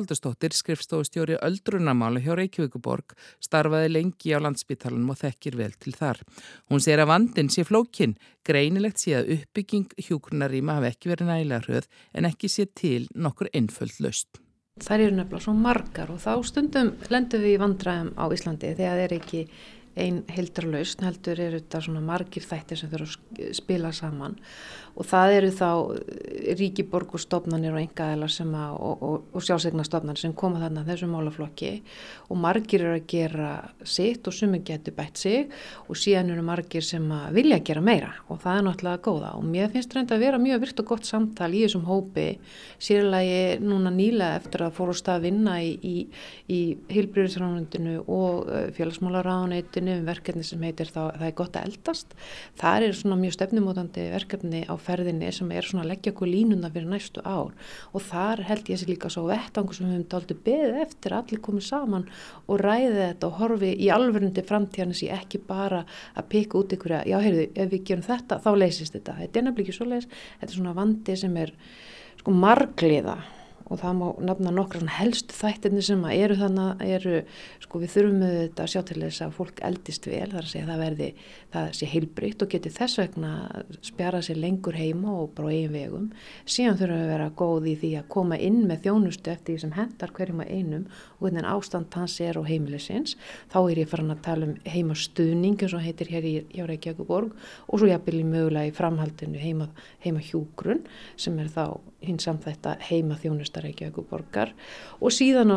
Baldurstóttir, 0.53 0.77
skrifstofustjóri 0.77 1.37
öldrunamála 1.43 2.21
hjá 2.21 2.35
Reykjavíkuborg, 2.37 3.15
starfaði 3.41 3.89
lengi 3.93 4.35
á 4.37 4.39
landsbítalinn 4.41 5.09
og 5.09 5.19
þekkir 5.19 5.57
vel 5.57 5.73
til 5.73 5.95
þar. 5.95 6.21
Hún 6.69 6.81
segir 6.81 7.01
að 7.01 7.09
vandin 7.09 7.49
sé 7.49 7.65
flókin, 7.65 8.17
greinilegt 8.45 8.99
sé 8.99 9.17
að 9.17 9.33
uppbygging 9.37 9.93
hjókunaríma 9.97 10.79
hafi 10.79 10.91
ekki 10.93 11.13
verið 11.13 11.31
nægilega 11.31 11.65
hröð 11.67 11.89
en 12.15 12.29
ekki 12.29 12.49
sé 12.49 12.67
til 12.75 13.09
nokkur 13.15 13.49
einföld 13.53 14.01
löst. 14.01 14.41
Það 14.81 15.05
eru 15.05 15.17
nefnilega 15.17 15.45
svo 15.45 15.53
margar 15.53 16.11
og 16.11 16.21
þá 16.21 16.43
stundum 16.45 16.95
lendum 17.13 17.43
við 17.43 17.57
í 17.57 17.61
vandræðum 17.61 18.13
á 18.17 18.25
Íslandi 18.33 18.75
þegar 18.77 19.03
er 19.05 19.17
ekki 19.19 19.47
einn 19.99 20.23
heildarlausn 20.33 21.05
heldur 21.05 21.41
eru 21.41 21.59
þetta 21.61 21.83
svona 21.85 22.01
margir 22.05 22.45
þættir 22.47 22.81
sem 22.81 22.93
þurfa 22.93 23.19
að 23.19 23.51
spila 23.59 23.93
saman. 23.93 24.39
Og 24.93 25.07
það 25.09 25.35
eru 25.39 25.51
þá 25.57 25.69
ríkiborg 26.59 27.15
og 27.17 27.23
stofnanir 27.23 27.73
og 27.73 27.81
engaðilar 27.81 28.33
sem 28.33 28.51
að 28.57 28.75
og, 28.77 29.05
og, 29.09 29.29
og 29.33 29.45
sjálfsegna 29.45 29.87
stofnanir 29.89 30.21
sem 30.21 30.35
koma 30.37 30.61
þarna 30.61 30.85
þessu 30.85 31.09
málaflokki. 31.09 31.71
Og 32.29 32.41
margir 32.41 32.85
eru 32.85 32.99
að 32.99 33.07
gera 33.09 33.53
sitt 33.89 34.29
og 34.29 34.37
sumi 34.37 34.61
getur 34.65 34.97
bætt 34.97 35.21
sig 35.23 35.53
og 35.87 35.97
síðan 35.97 36.35
eru 36.35 36.45
margir 36.45 36.85
sem 36.85 37.07
að 37.13 37.39
vilja 37.39 37.61
gera 37.65 37.85
meira. 37.85 38.11
Og 38.29 38.43
það 38.45 38.59
er 38.59 38.67
náttúrulega 38.69 39.05
góða. 39.09 39.33
Og 39.39 39.49
mér 39.49 39.73
finnst 39.73 39.97
reynda 39.97 40.19
að 40.19 40.27
vera 40.27 40.43
mjög 40.43 40.65
virt 40.67 40.85
og 40.85 40.91
gott 40.93 41.09
samtal 41.09 41.51
í 41.53 41.65
þessum 41.65 41.89
hópi 41.89 42.29
sérlega 42.83 43.61
núna 43.65 43.93
nýlega 43.93 44.43
eftir 44.43 44.67
að 44.67 44.77
fóru 44.77 44.97
stað 44.97 45.25
vinna 45.29 45.57
í, 45.65 45.73
í, 45.81 45.97
í 46.53 46.61
heilbríðisránundinu 46.93 48.03
og 48.13 48.53
félagsmálaráðunitinu 48.77 49.82
um 49.91 50.07
verkefni 50.07 50.45
sem 50.47 50.63
heitir 50.67 50.91
þá, 50.93 51.01
það 51.19 51.27
er 51.27 51.35
gott 51.39 51.59
að 51.59 51.67
eldast. 51.69 52.15
Það 52.61 52.87
er 52.87 52.97
svona 52.99 53.19
mjög 53.21 53.35
stefnumótandi 53.37 54.07
verkefni 54.13 54.63
á 54.71 54.75
ferðinni 54.79 55.33
sem 55.35 55.51
er 55.53 55.69
svona 55.69 55.85
að 55.85 55.91
leggja 55.93 56.15
okkur 56.15 56.31
línuna 56.31 56.71
fyrir 56.73 56.91
næstu 56.93 57.25
ár. 57.27 57.53
Og 57.93 58.07
þar 58.07 58.45
held 58.49 58.73
ég 58.73 58.81
sér 58.81 58.93
líka 58.93 59.11
svo 59.13 59.27
vettangu 59.31 59.77
sem 59.77 59.89
við 59.89 59.99
höfum 59.99 60.09
daldi 60.15 60.39
beðið 60.47 60.81
eftir 60.87 61.17
að 61.17 61.23
allir 61.25 61.45
komið 61.49 61.69
saman 61.69 62.09
og 62.47 62.63
ræði 62.63 62.95
þetta 63.01 63.29
og 63.29 63.39
horfi 63.41 63.75
í 63.75 63.91
alverðundi 63.93 64.47
framtíðan 64.49 64.97
sem 64.97 65.15
ekki 65.17 65.43
bara 65.47 65.85
að 66.15 66.31
peka 66.33 66.61
út 66.61 66.75
ykkur 66.77 66.99
að 67.01 67.13
já 67.13 67.19
heyrðu 67.23 67.47
ef 67.53 67.73
við 67.73 67.87
gerum 67.91 68.07
þetta 68.07 68.41
þá 68.43 68.51
leysist 68.57 68.97
þetta. 68.97 69.19
Þetta 69.21 69.41
er 69.41 69.49
nefnilega 69.49 69.69
ekki 69.69 69.79
svo 69.79 69.89
leys 69.91 70.09
þetta 70.11 70.51
er 70.51 70.59
svona 70.59 70.77
vandi 70.77 71.17
sem 71.19 71.39
er 71.41 71.55
sko 72.23 72.35
margliða 72.35 73.17
og 73.73 73.81
það 73.81 73.99
má 73.99 74.07
nefna 74.29 74.53
nokkra 74.55 74.83
helstu 74.99 75.37
þættirni 75.37 75.83
sem 75.85 76.03
eru 76.13 76.37
þannig 76.39 76.83
eru, 76.97 77.23
sko 77.63 77.81
við 77.83 77.95
þurfum 77.95 78.25
auðvitað 78.27 78.65
að 78.65 78.73
sjá 78.73 78.83
til 78.89 78.99
þess 79.01 79.25
að 79.25 79.37
fólk 79.39 79.63
eldist 79.69 80.09
vel, 80.11 80.29
þar 80.33 80.43
að 80.43 80.51
segja 80.51 80.69
það 80.69 80.83
verði 80.83 81.09
það 81.53 81.71
sé 81.79 81.89
heilbrygt 81.93 82.45
og 82.45 82.53
geti 82.53 82.73
þess 82.73 83.01
vegna 83.01 83.33
spjara 83.85 84.23
sér 84.25 84.41
lengur 84.43 84.77
heima 84.77 85.17
og 85.23 85.33
bara 85.37 85.53
eigin 85.53 85.73
vegum, 85.77 86.09
síðan 86.45 86.79
þurfum 86.81 87.01
við 87.01 87.07
að 87.07 87.13
vera 87.15 87.31
góð 87.43 87.69
í 87.73 87.77
því 87.83 87.93
að 88.01 88.09
koma 88.17 88.39
inn 88.49 88.61
með 88.69 88.85
þjónustu 88.87 89.33
eftir 89.33 89.55
því 89.55 89.65
sem 89.65 89.75
hendar 89.79 90.15
hverjum 90.17 90.45
að 90.45 90.53
einum 90.53 90.87
og 91.19 91.27
hvernig 91.27 91.49
ástand 91.49 91.97
hans 91.97 92.19
er 92.23 92.39
á 92.39 92.43
heimilisins 92.45 93.17
þá 93.53 93.59
er 93.63 93.83
ég 93.83 93.91
farin 93.91 94.13
að 94.13 94.23
tala 94.27 94.49
um 94.49 94.57
heimastuðning 94.69 95.61
eins 95.63 95.77
og 95.77 95.85
heitir 95.85 96.11
hér 96.13 96.27
í 96.29 96.35
hjá 96.53 96.67
Reykjavíkuborg 96.69 97.33
og 97.69 97.81
svo 97.81 97.89
jafnvel 97.89 98.21
í 98.21 98.27
mögulega 98.27 98.71
í 98.71 98.77
framhaldinu 98.77 99.41
heima, 99.41 99.69
heima 100.03 100.23
hjúgrun 100.25 100.85
þjónustar 103.63 103.67
Reykjavíkuborgar 103.67 104.53
og 105.01 105.13
síðan 105.15 105.53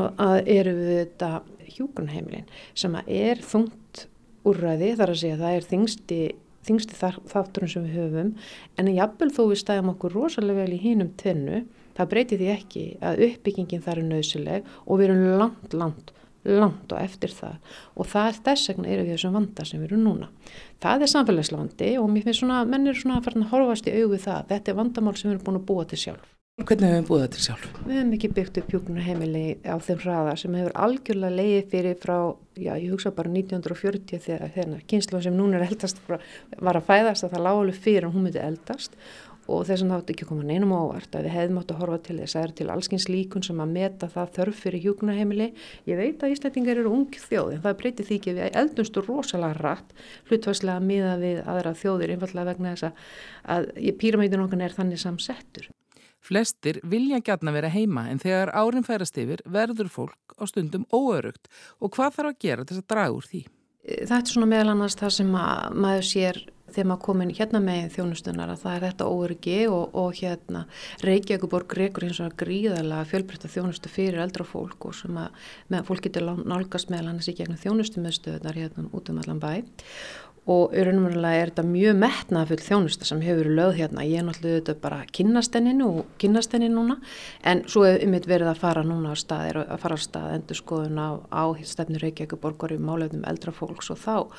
eru 0.46 0.74
við 0.78 0.98
þetta 1.02 1.30
hjúgrunheimilin 1.76 2.50
sem 2.74 2.96
er 3.06 3.42
þungt 3.42 4.08
úrræði 4.46 4.96
þar 4.96 5.14
að 5.14 5.22
segja 5.22 5.36
að 5.36 5.44
það 5.44 5.56
er 5.56 5.70
þingsti, 5.70 6.20
þingsti 6.66 7.00
þátturinn 7.02 7.72
sem 7.72 7.86
við 7.86 7.98
höfum 8.00 8.36
en 8.78 8.92
jafnvel 8.94 9.32
þó 9.32 9.44
við 9.50 9.62
stæðum 9.64 9.94
okkur 9.96 10.14
rosalega 10.16 10.64
vel 10.64 10.76
í 10.76 10.82
hínum 10.82 11.14
tennu 11.18 11.64
það 11.96 12.12
breyti 12.12 12.38
því 12.38 12.52
ekki 12.54 12.86
að 13.02 13.24
uppbyggingin 13.30 13.84
þar 13.86 14.02
er 14.02 14.10
nöðsileg 14.12 14.70
og 14.86 15.00
við 15.00 15.10
erum 15.10 15.40
langt, 15.40 15.74
langt 15.74 16.14
langt 16.46 16.92
og 16.94 17.02
eftir 17.02 17.32
það 17.34 17.56
og 17.98 18.10
það 18.12 18.28
er 18.30 18.36
þess 18.46 18.70
vegna 18.70 18.90
eru 18.94 19.06
við 19.08 19.16
þessum 19.16 19.38
vanda 19.40 19.66
sem 19.66 19.82
við 19.82 19.88
erum 19.90 20.04
núna. 20.06 20.28
Það 20.84 21.02
er 21.02 21.12
samfélagslega 21.16 21.62
vandi 21.64 21.92
og 21.98 22.12
mér 22.14 22.28
finnst 22.28 22.44
svona, 22.44 22.62
menn 22.70 22.86
eru 22.86 23.02
svona 23.02 23.18
að 23.18 23.26
fara 23.26 23.42
að 23.42 23.52
horfast 23.56 23.90
í 23.90 23.96
auðu 23.96 24.20
það, 24.22 24.48
þetta 24.52 24.72
er 24.72 24.78
vandamál 24.78 25.16
sem 25.18 25.30
við 25.32 25.36
erum 25.36 25.46
búin 25.48 25.62
að 25.62 25.68
búa 25.72 25.88
til 25.90 26.02
sjálf. 26.04 26.35
Hvernig 26.56 26.88
hefur 26.88 27.02
við 27.02 27.08
búið 27.10 27.24
þetta 27.26 27.42
sjálf? 27.44 27.64
Við 27.84 27.98
hefum 27.98 28.12
ekki 28.16 28.28
byggt 28.32 28.58
upp 28.62 28.70
hjúknarheimili 28.72 29.42
á 29.68 29.76
þeim 29.84 29.98
hraða 30.00 30.36
sem 30.40 30.54
hefur 30.56 30.74
algjörlega 30.86 31.36
leiði 31.36 31.60
fyrir 31.74 31.98
frá, 32.00 32.16
já 32.56 32.72
ég 32.80 32.94
hugsa 32.94 33.12
bara 33.18 33.34
1940 33.34 34.24
þegar 34.24 34.54
þennar 34.56 34.86
kynslu 34.88 35.22
sem 35.26 35.36
núna 35.36 35.60
er 35.60 35.66
eldast 35.68 36.00
var 36.08 36.80
að 36.80 36.88
fæðast 36.88 37.28
að 37.28 37.36
það 37.36 37.44
lág 37.46 37.60
alveg 37.60 37.82
fyrir 37.84 38.08
að 38.08 38.16
hún 38.16 38.26
myndi 38.30 38.42
eldast 38.42 38.96
og 39.46 39.68
þess 39.68 39.84
að 39.84 39.92
það 39.92 40.00
átti 40.00 40.16
ekki 40.16 40.26
að 40.26 40.32
koma 40.32 40.48
neinum 40.48 40.74
ávart 40.80 41.20
að 41.20 41.28
við 41.28 41.36
hefðum 41.36 41.60
átt 41.62 41.76
að 41.76 41.82
horfa 41.84 42.00
til 42.08 42.18
þess 42.22 42.40
að 42.40 42.48
er 42.48 42.56
til 42.56 42.72
allskins 42.72 43.10
líkun 43.12 43.46
sem 43.46 43.62
að 43.62 43.76
meta 43.76 44.12
það 44.16 44.34
þörf 44.40 44.64
fyrir 44.64 44.86
hjúknarheimili. 44.88 45.52
Ég 45.92 46.02
veit 46.02 46.24
að 46.24 46.34
Íslandingar 46.40 46.82
eru 46.82 46.96
ung 46.96 47.22
þjóð 47.28 47.54
en 47.60 47.64
það 47.68 47.80
breytir 47.84 48.10
því 48.10 48.22
ekki 48.22 48.38
við 48.40 48.60
eldumstu 48.64 49.06
rosalega 49.06 49.60
rætt 49.60 49.96
hlutværslega 50.32 50.82
miða 50.88 51.16
við 51.22 51.44
aðra 51.46 51.78
þjóðir 51.84 52.16
einfallega 52.16 52.54
vegna 52.56 52.74
þess 52.74 53.10
að 53.46 53.74
píramætun 54.02 54.48
okkar 54.48 54.66
er 54.66 54.80
þannig 54.80 55.04
samsettur. 55.04 55.75
Flestir 56.26 56.80
vilja 56.84 57.22
gætna 57.22 57.54
vera 57.54 57.70
heima 57.70 58.08
en 58.10 58.22
þegar 58.22 58.54
árin 58.58 58.86
færast 58.86 59.18
yfir 59.22 59.44
verður 59.46 59.92
fólk 59.94 60.38
á 60.42 60.44
stundum 60.50 60.88
óörugt 60.90 61.52
og 61.80 61.94
hvað 61.94 62.18
þarf 62.18 62.32
að 62.32 62.42
gera 62.48 62.66
til 62.66 62.80
að 62.80 62.90
draga 62.90 63.14
úr 63.14 63.30
því? 63.30 63.46
Þetta 63.86 64.18
er 64.18 64.32
svona 64.34 64.50
meðal 64.50 64.72
annars 64.74 64.98
það 64.98 65.12
sem 65.20 65.28
maður 65.30 66.08
sér 66.10 66.40
þegar 66.66 66.88
maður 66.90 67.04
komin 67.06 67.34
hérna 67.38 67.62
með 67.62 67.92
þjónustunar 67.94 68.52
að 68.52 68.64
það 68.64 68.76
er 68.76 68.86
þetta 68.88 69.10
óöryggi 69.14 69.58
og, 69.70 69.84
og 70.02 70.18
hérna 70.18 70.64
Reykjavíkuborg 71.06 71.76
reykur 71.78 72.08
eins 72.08 72.22
og 72.26 72.34
gríðarlega 72.40 73.10
fjölbreytta 73.12 73.52
þjónustu 73.54 73.92
fyrir 73.94 74.24
eldra 74.26 74.48
fólk 74.48 74.90
og 74.90 74.98
sem 74.98 75.20
að 75.22 75.86
fólk 75.88 76.08
getur 76.08 76.32
nálgast 76.42 76.90
meðal 76.90 77.12
annars 77.14 77.30
í 77.30 77.38
gegnum 77.38 77.62
þjónustu 77.62 78.02
meðstöðunar 78.04 78.58
hérna 78.58 78.90
út 78.90 79.14
um 79.14 79.22
allan 79.22 79.44
bæ 79.44 79.52
og 80.46 80.76
raunverulega 80.78 81.42
er 81.42 81.50
þetta 81.50 81.64
mjög 81.66 81.96
metnafull 81.98 82.60
þjónusta 82.62 83.08
sem 83.08 83.22
hefur 83.26 83.42
verið 83.42 83.56
lögð 83.58 83.80
hérna. 83.80 84.06
Ég 84.06 84.22
er 84.22 84.28
náttúrulega 84.28 84.60
þetta 84.60 84.76
bara 84.84 85.00
kynast 85.18 85.58
henni 85.58 85.74
og 85.82 86.04
kynast 86.22 86.54
henni 86.54 86.70
núna. 86.70 87.00
En 87.42 87.64
svo 87.72 87.88
er 87.88 87.98
ymitt 88.06 88.30
verið 88.30 88.52
að 88.52 88.62
fara 88.62 88.86
núna 88.86 89.14
á 89.14 89.16
stað, 89.18 89.64
að 89.64 89.82
fara 89.82 89.98
á 89.98 90.06
stað 90.06 90.36
endur 90.38 90.62
skoðun 90.62 91.02
á, 91.02 91.10
á 91.34 91.44
stefnur 91.66 92.06
Reykjavík 92.06 92.38
borgar 92.44 92.76
í 92.76 92.78
málefnum 92.78 93.26
eldra 93.26 93.56
fólks. 93.56 93.90
Og 93.90 93.98
þá 93.98 94.30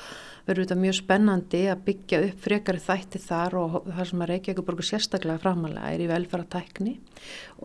verður 0.47 0.63
þetta 0.63 0.79
mjög 0.79 0.95
spennandi 1.01 1.61
að 1.67 1.83
byggja 1.89 2.21
upp 2.29 2.39
frekari 2.45 2.79
þætti 2.79 3.19
þar 3.19 3.57
og 3.59 3.77
það 3.89 4.09
sem 4.11 4.23
að 4.23 4.31
Reykjavík 4.31 4.67
borgar 4.69 4.87
sérstaklega 4.87 5.43
framalega 5.43 5.91
er 5.91 6.05
í 6.05 6.07
velferðartækni 6.07 6.95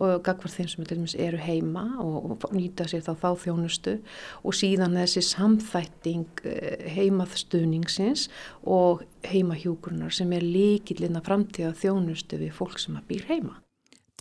og 0.03 0.23
gagvar 0.25 0.51
þeim 0.51 0.67
sem 0.67 0.87
dæmis 0.89 1.15
eru 1.15 1.39
heima 1.39 1.85
og, 2.03 2.33
og 2.33 2.45
nýta 2.51 2.89
sér 2.89 3.05
þá 3.05 3.13
þá 3.23 3.29
þjónustu. 3.45 3.95
Og 4.43 4.57
síðan 4.57 4.97
þessi 4.99 5.23
samþætting 5.29 6.43
eh, 6.49 6.83
heimaðstuðningsins 6.97 8.27
og 8.63 9.03
heimahjúgrunar 9.27 10.13
sem 10.13 10.31
er 10.33 10.45
líkillin 10.45 11.19
að 11.19 11.29
framtíða 11.29 11.75
þjónustu 11.83 12.41
við 12.41 12.57
fólk 12.57 12.81
sem 12.81 12.97
að 12.99 13.07
býr 13.11 13.29
heima. 13.29 13.59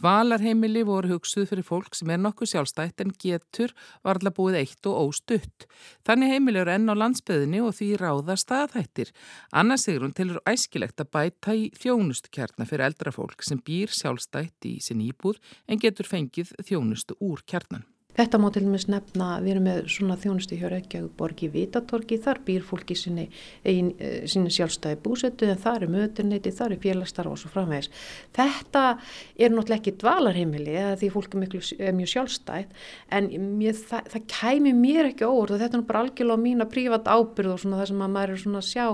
Dvalarheimili 0.03 0.81
voru 0.83 1.13
hugsuð 1.13 1.45
fyrir 1.51 1.63
fólk 1.63 1.95
sem 1.95 2.11
er 2.11 2.19
nokkuð 2.19 2.49
sjálfstætt 2.51 3.05
en 3.05 3.13
getur 3.23 3.71
var 4.03 4.19
alltaf 4.19 4.35
búið 4.35 4.57
eitt 4.59 4.89
og 4.91 5.13
óstutt. 5.13 5.67
Þannig 6.09 6.33
heimili 6.33 6.59
eru 6.63 6.73
enn 6.75 6.91
á 6.91 6.95
landsbyðinni 6.99 7.61
og 7.63 7.77
því 7.77 7.89
ráða 8.01 8.35
staðhættir. 8.41 9.13
Annars 9.55 9.87
sigur 9.87 10.09
hún 10.09 10.17
tilur 10.17 10.43
æskilegt 10.49 11.05
að 11.05 11.13
bæta 11.15 11.55
í 11.55 11.69
þjónustukjarnar 11.79 12.71
fyrir 12.73 12.89
eldra 12.89 13.15
fólk 13.15 13.47
sem 13.47 13.63
býr 13.63 13.95
sjálfstætt 13.95 14.67
í 14.67 14.79
sin 14.83 15.05
íbúð 15.07 15.39
en 15.69 15.79
getur 15.79 16.11
fengið 16.11 16.51
þjónustu 16.67 17.21
úr 17.23 17.47
kjarnan. 17.47 17.87
Þetta 18.13 18.39
má 18.43 18.51
til 18.53 18.67
meins 18.69 18.85
nefna, 18.93 19.39
við 19.41 19.55
erum 19.55 19.65
með 19.65 19.79
svona 19.89 20.19
þjónustu 20.21 20.59
hjá 20.61 20.67
Reykjavík 20.69 21.43
í 21.47 21.49
Vitatorgi, 21.55 22.19
þar 22.21 22.41
býr 22.45 22.65
fólki 22.69 22.93
sinni, 22.93 23.31
eh, 23.65 24.27
sinni 24.29 24.53
sjálfstæði 24.53 24.99
búsetu 25.01 25.49
en 25.49 25.57
það 25.57 25.83
er 25.83 25.93
möturniti, 25.95 26.53
það 26.53 26.73
er 26.73 26.83
félagstarf 26.83 27.33
og 27.33 27.39
svo 27.41 27.49
framvegis. 27.49 27.89
Þetta 28.37 28.99
er 29.39 29.49
náttúrulega 29.49 29.81
ekki 29.81 29.97
dvalarheimili 29.97 30.75
eða 30.77 30.99
því 31.01 31.11
fólk 31.15 31.35
er, 31.35 31.41
miklu, 31.41 31.61
er 31.81 31.93
mjög 31.97 32.11
sjálfstæð 32.13 32.67
en 33.11 33.31
mér, 33.57 33.73
það, 33.81 34.05
það 34.13 34.23
kæmi 34.29 34.73
mér 34.77 35.09
ekki 35.09 35.25
óvart 35.25 35.55
og 35.57 35.63
þetta 35.65 35.79
er 35.79 35.89
bara 35.89 36.05
algjörlega 36.05 36.45
mína 36.45 36.69
prívat 36.69 37.09
ábyrð 37.09 37.55
og 37.55 37.61
svona 37.65 37.81
það 37.81 37.89
sem 37.93 38.05
að 38.05 38.13
maður 38.13 38.35
er 38.37 38.43
svona 38.45 38.61
að 38.61 38.69
sjá 38.69 38.87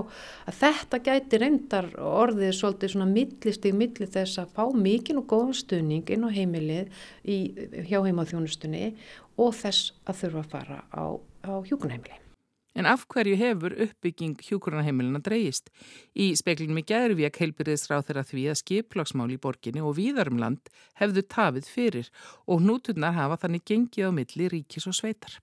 að 0.47 0.59
þetta 0.63 1.01
gæti 1.09 1.41
reyndar 1.43 1.91
orðið 1.99 2.55
svolítið 2.55 2.95
svona 2.95 3.11
millist 3.11 3.67
í 3.67 3.75
milli 3.75 4.07
þess 4.07 4.39
að 4.39 4.55
fá 4.55 4.63
mikinn 4.71 5.19
og 5.19 5.27
góðan 5.27 5.59
stuðning 5.59 6.07
inn 6.07 6.23
á 6.23 6.29
heimilið 6.31 6.87
í, 7.27 7.37
hjá 7.89 7.99
heimaþjónustunni 7.99 8.95
og 9.39 9.53
þess 9.55 9.93
að 10.05 10.23
þurfa 10.23 10.41
að 10.43 10.49
fara 10.53 10.81
á, 10.91 11.03
á 11.47 11.53
hjúkunheimili. 11.63 12.19
En 12.77 12.85
af 12.85 13.01
hverju 13.09 13.35
hefur 13.35 13.73
uppbygging 13.83 14.37
hjúkurnaheimilina 14.45 15.19
dreyist? 15.25 15.71
Í 16.13 16.29
speiklinum 16.37 16.79
í 16.79 16.85
Gæðurvík 16.87 17.39
heilbyrðisráð 17.41 18.05
þeirra 18.07 18.23
því 18.29 18.43
að 18.51 18.59
skiplagsmál 18.61 19.27
í 19.33 19.39
borginni 19.41 19.83
og 19.83 19.97
víðarumland 19.97 20.69
hefðu 21.01 21.25
tafið 21.33 21.71
fyrir 21.73 22.11
og 22.45 22.61
hnúturnar 22.63 23.17
hafa 23.17 23.39
þannig 23.41 23.65
gengið 23.71 24.11
á 24.13 24.17
milli 24.19 24.51
ríkis 24.53 24.87
og 24.87 24.95
sveitar. 24.95 25.39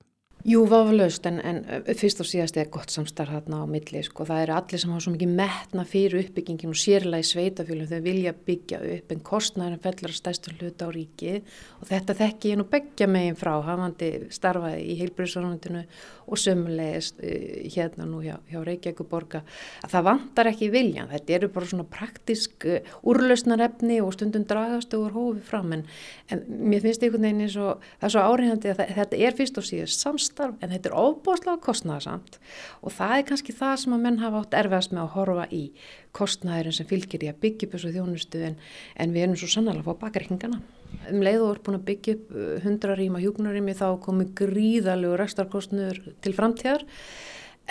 Jú, 0.47 0.61
vafalaust, 0.71 1.25
en, 1.27 1.41
en 1.43 1.57
fyrst 1.99 2.21
og 2.23 2.27
síðast 2.31 2.55
er 2.61 2.69
gott 2.71 2.93
samstarf 2.95 3.33
hérna 3.35 3.59
á 3.59 3.67
milli, 3.67 3.99
sko. 4.07 4.23
Það 4.29 4.43
eru 4.45 4.53
allir 4.55 4.79
sem 4.79 4.93
hafa 4.95 5.03
svo 5.03 5.15
mikið 5.17 5.31
metna 5.41 5.83
fyrir 5.91 6.21
uppbyggingin 6.21 6.71
og 6.71 6.79
sérlega 6.79 7.19
í 7.19 7.27
sveitafjölum 7.27 7.89
þau 7.91 8.05
vilja 8.05 8.33
byggja 8.47 8.79
upp 8.95 9.11
en 9.11 9.25
kostnæðin 9.27 9.83
fellar 9.83 10.13
að 10.13 10.21
stæstu 10.21 10.55
hluta 10.55 10.87
á 10.87 10.95
ríki 10.95 11.33
og 11.81 11.89
þetta 11.89 12.15
þekki 12.21 12.53
ég 12.53 12.61
nú 12.61 12.67
begja 12.71 13.09
megin 13.11 13.39
frá, 13.41 13.57
hafandi 13.67 14.13
starfaði 14.37 14.85
í 14.87 14.95
heilbríðsvarnundinu 15.01 15.83
og 16.31 16.39
sömulegist 16.39 17.19
uh, 17.27 17.67
hérna 17.75 18.07
nú 18.07 18.23
hjá, 18.23 18.39
hjá 18.47 18.63
Reykjavíkuborga 18.63 19.43
að 19.83 19.97
það 19.97 20.07
vantar 20.13 20.53
ekki 20.53 20.71
viljan. 20.71 21.11
Þetta 21.11 21.37
eru 21.41 21.51
bara 21.59 21.73
svona 21.73 21.89
praktisk 21.91 22.69
uh, 22.71 22.95
úrlausnarefni 23.03 23.99
og 24.05 24.15
stundum 24.15 24.47
dragast 24.47 24.95
og 24.95 25.11
hófið 25.11 25.43
fram 25.51 25.75
en, 25.81 25.85
en 26.31 26.47
mér 26.47 26.87
finnst 26.87 27.03
einhvern 27.03 27.27
veginn 27.33 27.45
eins 27.49 27.59
og 27.59 27.83
það 27.99 28.09
er 28.13 28.15
svo 28.15 28.27
áriðandi 28.31 28.75
að 28.77 28.87
þetta 29.03 29.23
er 29.27 29.39
fyrst 29.43 29.59
og 29.59 29.71
síðast 29.73 30.07
samstarf 30.07 30.36
samstarf 30.37 30.63
en 30.63 30.73
þetta 30.73 30.91
er 30.91 30.97
óbúslega 30.97 31.61
kostnæðarsamt 31.65 32.39
og 32.83 32.93
það 32.93 33.15
er 33.17 33.27
kannski 33.29 33.55
það 33.57 33.77
sem 33.83 33.95
að 33.97 34.03
menn 34.05 34.19
hafa 34.21 34.41
átt 34.43 34.57
erfiðast 34.61 34.93
með 34.93 35.03
að 35.03 35.13
horfa 35.15 35.47
í 35.51 35.63
kostnæðurinn 36.17 36.77
sem 36.77 36.89
fylgir 36.89 37.25
í 37.25 37.31
að 37.31 37.41
byggja 37.45 37.67
upp 37.67 37.77
þessu 37.77 37.93
þjónustu 37.95 38.43
en, 38.47 38.59
en 38.97 39.15
við 39.15 39.27
erum 39.27 39.37
svo 39.37 39.49
sannlega 39.49 39.83
að 39.83 39.89
fá 39.89 40.03
bakreikningana. 40.05 40.61
Um 41.11 41.23
leið 41.25 41.45
og 41.45 41.55
er 41.55 41.63
búin 41.67 41.79
að 41.79 41.87
byggja 41.91 42.17
upp 42.17 42.35
uh, 42.35 42.51
hundra 42.65 42.97
rýma 42.97 43.23
hjúknarými 43.23 43.77
þá 43.77 43.87
komi 44.05 44.29
gríðalegu 44.39 45.17
restarkostnur 45.21 46.03
til 46.25 46.35
framtíðar 46.37 46.85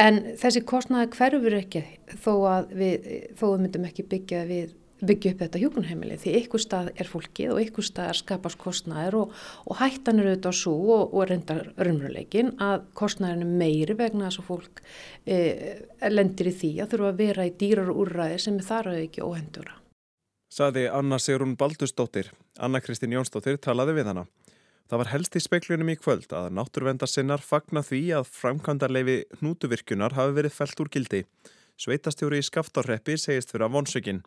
en 0.01 0.23
þessi 0.41 0.65
kostnæði 0.67 1.11
hverfur 1.15 1.59
ekki 1.61 1.85
þó 2.21 2.33
að 2.51 2.73
við, 2.75 3.11
þó 3.37 3.45
við 3.53 3.61
myndum 3.65 3.87
ekki 3.89 4.09
byggja 4.11 4.43
við 4.49 4.75
byggja 5.03 5.33
upp 5.33 5.41
þetta 5.43 5.61
hjókunheimili 5.61 6.17
því 6.21 6.33
ykkur 6.39 6.61
stað 6.63 6.91
er 6.95 7.09
fólkið 7.09 7.53
og 7.53 7.61
ykkur 7.65 7.87
stað 7.87 8.11
er 8.11 8.19
skapast 8.19 8.59
kostnæðir 8.61 9.17
og, 9.19 9.33
og 9.67 9.79
hættan 9.81 10.21
eru 10.21 10.31
auðvitað 10.31 10.57
svo 10.61 10.75
og, 10.95 11.15
og 11.15 11.27
reyndar 11.31 11.63
raunveruleikin 11.75 12.53
að 12.63 12.85
kostnæðinu 12.97 13.49
meiri 13.59 13.97
vegna 13.99 14.29
þess 14.29 14.43
að 14.43 14.49
fólk 14.51 14.83
e, 15.27 15.39
lendir 16.11 16.51
í 16.51 16.55
því 16.61 16.71
að 16.79 16.93
þurfa 16.93 17.11
að 17.11 17.19
vera 17.25 17.49
í 17.49 17.53
dýrar 17.59 17.91
úrræði 17.91 18.39
sem 18.45 18.61
þar 18.63 18.93
að 18.93 19.01
ekki 19.03 19.25
óhendura. 19.25 19.75
Saði 20.55 20.85
Anna 20.87 21.19
Sigrun 21.19 21.57
Baldusdóttir. 21.59 22.31
Anna 22.63 22.79
Kristín 22.79 23.11
Jónsdóttir 23.11 23.59
talaði 23.59 23.97
við 23.97 24.13
hana. 24.13 24.23
Það 24.85 25.01
var 25.01 25.09
helst 25.11 25.35
í 25.35 25.41
speiklunum 25.41 25.89
í 25.89 25.97
kvöld 25.97 26.31
að 26.37 26.51
náttúrvendarsinnar 26.55 27.41
fagna 27.41 27.81
því 27.83 28.01
að 28.19 28.29
framkvæmdarleifi 28.37 29.15
hnútuvirkjunar 29.41 30.13
hafi 30.13 30.35
verið 30.37 30.53
felt 30.53 30.83
úr 30.83 30.91
gildi. 30.93 31.23
Sveitastjóri 31.81 32.39
í 32.39 32.45
Skaftárreppi 32.45 33.17
segist 33.19 33.49
fyrir 33.51 33.65
að 33.65 33.73
vonsökinn. 33.75 34.21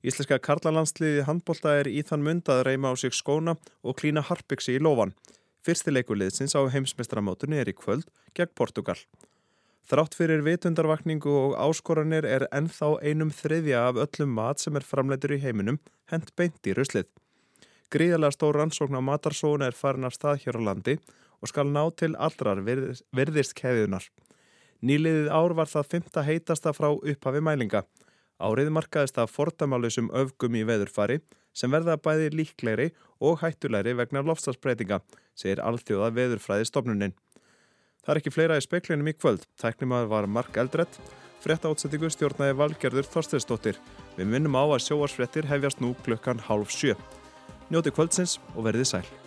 Íslenska 0.00 0.38
karlalandsliði 0.40 1.26
handbólta 1.26 1.74
er 1.82 1.88
í 1.90 2.00
þann 2.08 2.22
mund 2.24 2.48
að 2.48 2.62
reyma 2.70 2.92
á 2.92 2.94
sig 2.96 3.12
skóna 3.12 3.58
og 3.84 3.98
klína 4.00 4.22
harpiksi 4.24 4.78
í 4.78 4.80
lofan. 4.80 5.12
Fyrstileikuliðsins 5.60 6.56
á 6.56 6.64
heimsmestramótunni 6.72 7.58
er 7.60 7.68
í 7.68 7.76
kvöld 7.76 8.08
gegn 8.32 8.54
Portugal. 8.56 8.96
Þrátt 9.90 10.16
fyrir 10.16 10.44
vitundarvakningu 10.46 11.32
og 11.34 11.56
áskoranir 11.60 12.24
er 12.24 12.46
ennþá 12.54 12.94
einum 13.04 13.32
þriðja 13.34 13.82
af 13.90 14.00
öllum 14.06 14.32
mat 14.38 14.62
sem 14.62 14.76
er 14.78 14.86
framleitur 14.86 15.34
í 15.36 15.40
heiminum 15.42 15.80
hent 16.12 16.32
beint 16.38 16.64
í 16.64 16.76
ruslið. 16.78 17.08
Gríðalega 17.90 18.36
stór 18.36 18.56
rannsókn 18.56 18.96
á 18.96 19.02
matarsóna 19.02 19.68
er 19.68 19.76
farin 19.76 20.06
af 20.06 20.14
stað 20.16 20.44
hér 20.44 20.60
á 20.62 20.66
landi 20.70 20.96
og 21.42 21.50
skal 21.50 21.68
ná 21.68 21.82
til 21.92 22.14
allrar 22.16 22.62
verðist 22.64 23.56
keðunar. 23.58 24.06
Nýliðið 24.80 25.28
ár 25.28 25.52
var 25.58 25.68
það 25.68 25.90
fymta 25.92 26.24
heitasta 26.24 26.72
frá 26.72 26.88
upphafi 26.94 27.42
mælinga. 27.44 27.82
Árið 28.40 28.72
markaðist 28.72 29.18
að 29.20 29.32
fordamálusum 29.34 30.08
öfgum 30.16 30.56
í 30.56 30.64
veðurfari 30.64 31.20
sem 31.52 31.72
verða 31.72 31.98
bæði 32.00 32.30
líklegri 32.38 32.88
og 33.20 33.42
hættulegri 33.42 33.92
vegna 33.98 34.22
lofstafsbreytinga, 34.24 35.02
segir 35.36 35.60
alþjóða 35.60 36.10
veðurfræði 36.16 36.68
stofnunin. 36.70 37.16
Það 38.00 38.14
er 38.14 38.20
ekki 38.22 38.32
fleira 38.32 38.56
í 38.56 38.64
speiklinum 38.64 39.12
í 39.12 39.16
kvöld. 39.18 39.44
Tæknimaður 39.60 40.12
var 40.14 40.28
Mark 40.38 40.56
Eldrett, 40.56 41.00
frétta 41.44 41.68
átsettingu 41.68 42.08
stjórnaði 42.12 42.56
valgerður 42.56 43.08
Þorsteinsdóttir. 43.12 43.80
Við 44.16 44.32
minnum 44.32 44.56
á 44.56 44.64
að 44.64 44.86
sjóarsfrettir 44.88 45.50
hefjast 45.50 45.84
nú 45.84 45.92
klukkan 46.06 46.40
hálf 46.48 46.72
sjö. 46.72 46.96
Njóti 47.68 47.92
kvöldsins 47.92 48.38
og 48.56 48.70
verði 48.70 48.88
sæl. 48.88 49.19